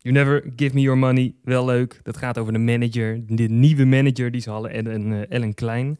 You 0.02 0.14
Never 0.14 0.52
Give 0.56 0.74
Me 0.74 0.80
Your 0.80 0.98
Money, 0.98 1.34
wel 1.42 1.64
leuk. 1.64 2.00
Dat 2.02 2.16
gaat 2.16 2.38
over 2.38 2.52
de 2.52 2.58
manager, 2.58 3.20
de 3.26 3.48
nieuwe 3.48 3.84
manager 3.84 4.30
die 4.30 4.40
ze 4.40 4.50
hadden, 4.50 4.70
Ellen, 4.70 5.30
Ellen 5.30 5.54
Klein. 5.54 5.98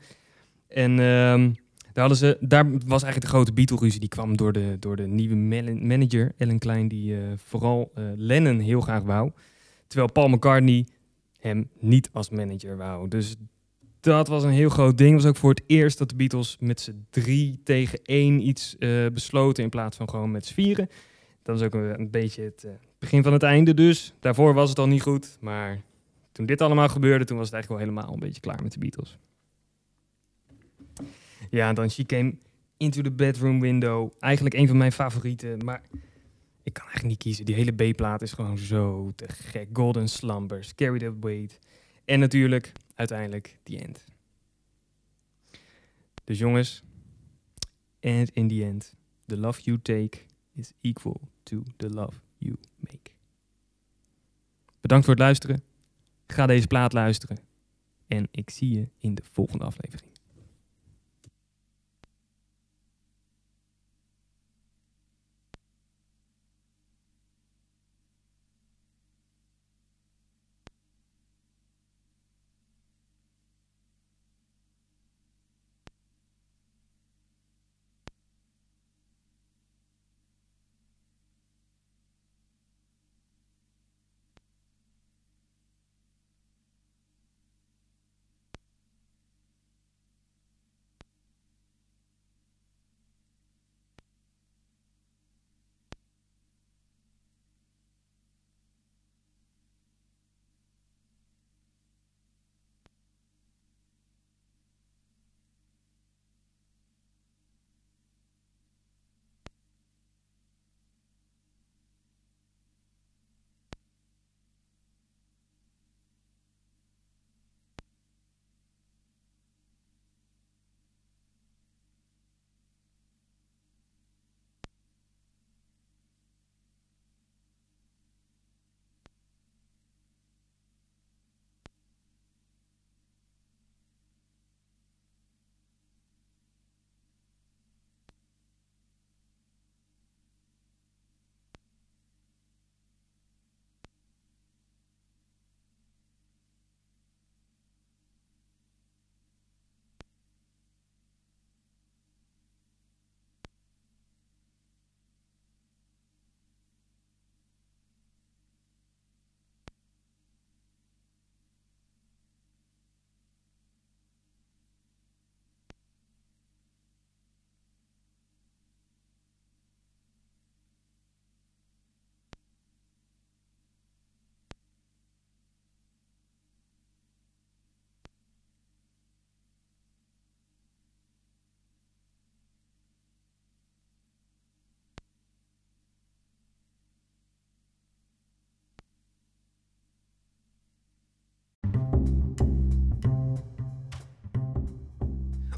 En 0.68 0.90
um, 0.90 1.54
daar, 1.92 2.08
hadden 2.08 2.16
ze, 2.16 2.36
daar 2.40 2.70
was 2.70 3.02
eigenlijk 3.02 3.20
de 3.20 3.26
grote 3.26 3.52
Beatle-ruzie. 3.52 4.00
Die 4.00 4.08
kwam 4.08 4.36
door 4.36 4.52
de, 4.52 4.76
door 4.78 4.96
de 4.96 5.06
nieuwe 5.06 5.34
manager, 5.74 6.32
Ellen 6.36 6.58
Klein, 6.58 6.88
die 6.88 7.12
uh, 7.12 7.18
vooral 7.36 7.92
uh, 7.94 8.04
Lennon 8.16 8.58
heel 8.58 8.80
graag 8.80 9.02
wou. 9.02 9.30
Terwijl 9.86 10.12
Paul 10.12 10.28
McCartney 10.28 10.86
hem 11.40 11.68
niet 11.80 12.08
als 12.12 12.30
manager 12.30 12.76
wou. 12.76 13.08
Dus 13.08 13.36
dat 14.00 14.28
was 14.28 14.44
een 14.44 14.50
heel 14.50 14.70
groot 14.70 14.98
ding. 14.98 15.12
Het 15.12 15.22
was 15.22 15.30
ook 15.30 15.36
voor 15.36 15.50
het 15.50 15.62
eerst 15.66 15.98
dat 15.98 16.08
de 16.08 16.16
Beatles 16.16 16.56
met 16.60 16.80
z'n 16.80 17.06
drie 17.10 17.60
tegen 17.64 17.98
één 18.02 18.48
iets 18.48 18.76
besloten 19.12 19.64
in 19.64 19.70
plaats 19.70 19.96
van 19.96 20.08
gewoon 20.08 20.30
met 20.30 20.46
z'n 20.46 20.54
vieren. 20.54 20.88
Dat 21.42 21.59
was 21.59 21.66
ook 21.66 21.74
een, 21.74 22.11
beetje 22.11 22.42
het 22.42 22.64
uh, 22.66 22.72
begin 22.98 23.22
van 23.22 23.33
het 23.33 23.42
einde 23.42 23.74
dus. 23.74 24.14
Daarvoor 24.20 24.55
was 24.55 24.68
het 24.68 24.78
al 24.78 24.87
niet 24.87 25.02
goed, 25.02 25.37
maar 25.40 25.83
toen 26.33 26.46
dit 26.46 26.61
allemaal 26.61 26.88
gebeurde, 26.88 27.24
toen 27.24 27.37
was 27.37 27.46
het 27.46 27.55
eigenlijk 27.55 27.85
wel 27.85 27.92
helemaal 27.92 28.14
een 28.14 28.26
beetje 28.26 28.40
klaar 28.40 28.62
met 28.62 28.72
de 28.72 28.78
Beatles. 28.78 29.18
Ja, 31.50 31.72
dan 31.72 31.90
She 31.90 32.07
Came 32.07 32.35
Into 32.76 33.02
the 33.02 33.12
Bedroom 33.12 33.61
Window. 33.61 34.11
Eigenlijk 34.18 34.55
een 34.55 34.66
van 34.66 34.76
mijn 34.76 34.92
favorieten, 34.92 35.64
maar 35.64 35.83
ik 36.62 36.72
kan 36.72 36.83
eigenlijk 36.83 37.05
niet 37.05 37.18
kiezen. 37.18 37.44
Die 37.44 37.55
hele 37.55 37.72
B-plaat 37.72 38.22
is 38.22 38.33
gewoon 38.33 38.59
zo 38.59 39.12
te 39.14 39.28
gek. 39.28 39.68
Golden 39.72 40.09
Slumbers, 40.09 40.74
Carry 40.74 40.98
That 40.98 41.14
Weight. 41.20 41.59
En 42.05 42.18
natuurlijk, 42.18 42.72
uiteindelijk, 42.94 43.59
The 43.62 43.78
End. 43.78 44.05
Dus 46.24 46.38
jongens, 46.38 46.83
and 48.00 48.31
in 48.31 48.48
the 48.48 48.64
end, 48.64 48.94
the 49.26 49.37
love 49.37 49.61
you 49.61 49.83
take 49.83 50.18
is 50.52 50.72
equal 50.80 51.20
to 51.42 51.62
the 51.76 51.90
love 51.90 52.20
you 52.38 52.56
make. 52.76 53.10
Bedankt 54.80 55.04
voor 55.04 55.14
het 55.14 55.22
luisteren. 55.22 55.62
Ga 56.26 56.46
deze 56.46 56.66
plaat 56.66 56.92
luisteren. 56.92 57.38
En 58.06 58.28
ik 58.30 58.50
zie 58.50 58.70
je 58.70 58.88
in 58.98 59.14
de 59.14 59.22
volgende 59.32 59.64
aflevering. 59.64 60.12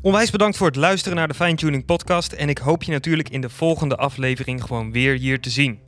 Onwijs 0.04 0.30
bedankt 0.30 0.56
voor 0.56 0.66
het 0.66 0.76
luisteren 0.76 1.16
naar 1.16 1.28
de 1.28 1.34
Fine 1.34 1.54
Tuning 1.54 1.84
podcast 1.84 2.32
en 2.32 2.48
ik 2.48 2.58
hoop 2.58 2.82
je 2.82 2.92
natuurlijk 2.92 3.28
in 3.28 3.40
de 3.40 3.48
volgende 3.48 3.96
aflevering 3.96 4.62
gewoon 4.62 4.92
weer 4.92 5.18
hier 5.18 5.40
te 5.40 5.50
zien. 5.50 5.80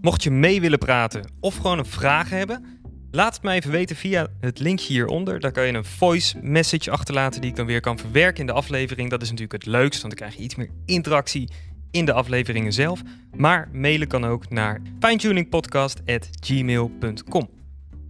Mocht 0.00 0.22
je 0.22 0.30
mee 0.30 0.60
willen 0.60 0.78
praten 0.78 1.32
of 1.40 1.56
gewoon 1.56 1.78
een 1.78 1.86
vraag 1.86 2.30
hebben, 2.30 2.80
laat 3.10 3.34
het 3.34 3.42
mij 3.42 3.56
even 3.56 3.70
weten 3.70 3.96
via 3.96 4.26
het 4.40 4.58
linkje 4.58 4.92
hieronder. 4.92 5.40
Daar 5.40 5.52
kan 5.52 5.66
je 5.66 5.72
een 5.72 5.84
voice 5.84 6.38
message 6.42 6.90
achterlaten 6.90 7.40
die 7.40 7.50
ik 7.50 7.56
dan 7.56 7.66
weer 7.66 7.80
kan 7.80 7.98
verwerken 7.98 8.40
in 8.40 8.46
de 8.46 8.52
aflevering. 8.52 9.10
Dat 9.10 9.22
is 9.22 9.30
natuurlijk 9.30 9.64
het 9.64 9.72
leukst, 9.72 10.02
want 10.02 10.16
dan 10.16 10.26
krijg 10.26 10.40
je 10.40 10.44
iets 10.44 10.54
meer 10.54 10.70
interactie 10.86 11.48
in 11.90 12.04
de 12.04 12.12
afleveringen 12.12 12.72
zelf. 12.72 13.02
Maar 13.36 13.68
mailen 13.72 14.08
kan 14.08 14.24
ook 14.24 14.50
naar 14.50 14.80
finetuningpodcast.gmail.com. 15.00 17.50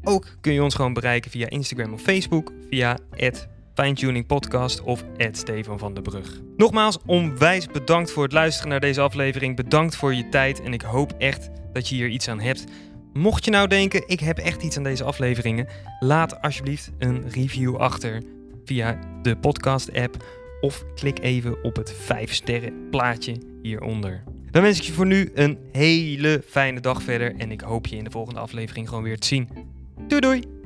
Ook 0.02 0.26
kun 0.40 0.52
je 0.52 0.62
ons 0.62 0.74
gewoon 0.74 0.92
bereiken 0.92 1.30
via 1.30 1.48
Instagram 1.48 1.92
of 1.92 2.00
Facebook, 2.00 2.52
via 2.68 2.98
Fine 3.80 4.24
Podcast 4.24 4.80
of 4.80 5.04
Stefan 5.32 5.78
van 5.78 5.94
der 5.94 6.02
Brug. 6.02 6.40
Nogmaals, 6.56 6.98
onwijs 7.06 7.66
bedankt 7.66 8.10
voor 8.10 8.22
het 8.22 8.32
luisteren 8.32 8.70
naar 8.70 8.80
deze 8.80 9.00
aflevering. 9.00 9.56
Bedankt 9.56 9.96
voor 9.96 10.14
je 10.14 10.28
tijd 10.28 10.62
en 10.62 10.72
ik 10.72 10.82
hoop 10.82 11.14
echt 11.18 11.50
dat 11.72 11.88
je 11.88 11.94
hier 11.94 12.08
iets 12.08 12.28
aan 12.28 12.40
hebt. 12.40 12.64
Mocht 13.12 13.44
je 13.44 13.50
nou 13.50 13.68
denken, 13.68 14.08
ik 14.08 14.20
heb 14.20 14.38
echt 14.38 14.62
iets 14.62 14.76
aan 14.76 14.82
deze 14.82 15.04
afleveringen, 15.04 15.66
laat 16.00 16.42
alsjeblieft 16.42 16.90
een 16.98 17.30
review 17.30 17.76
achter 17.76 18.22
via 18.64 18.98
de 19.22 19.36
podcast 19.36 19.92
app 19.92 20.24
of 20.60 20.84
klik 20.94 21.18
even 21.18 21.64
op 21.64 21.76
het 21.76 21.92
5 21.92 22.32
sterren 22.34 22.88
plaatje 22.90 23.36
hieronder. 23.62 24.22
Dan 24.50 24.62
wens 24.62 24.78
ik 24.78 24.84
je 24.84 24.92
voor 24.92 25.06
nu 25.06 25.30
een 25.34 25.58
hele 25.72 26.42
fijne 26.46 26.80
dag 26.80 27.02
verder 27.02 27.34
en 27.36 27.50
ik 27.50 27.60
hoop 27.60 27.86
je 27.86 27.96
in 27.96 28.04
de 28.04 28.10
volgende 28.10 28.40
aflevering 28.40 28.88
gewoon 28.88 29.04
weer 29.04 29.18
te 29.18 29.26
zien. 29.26 29.48
Doei 30.08 30.20
doei! 30.20 30.59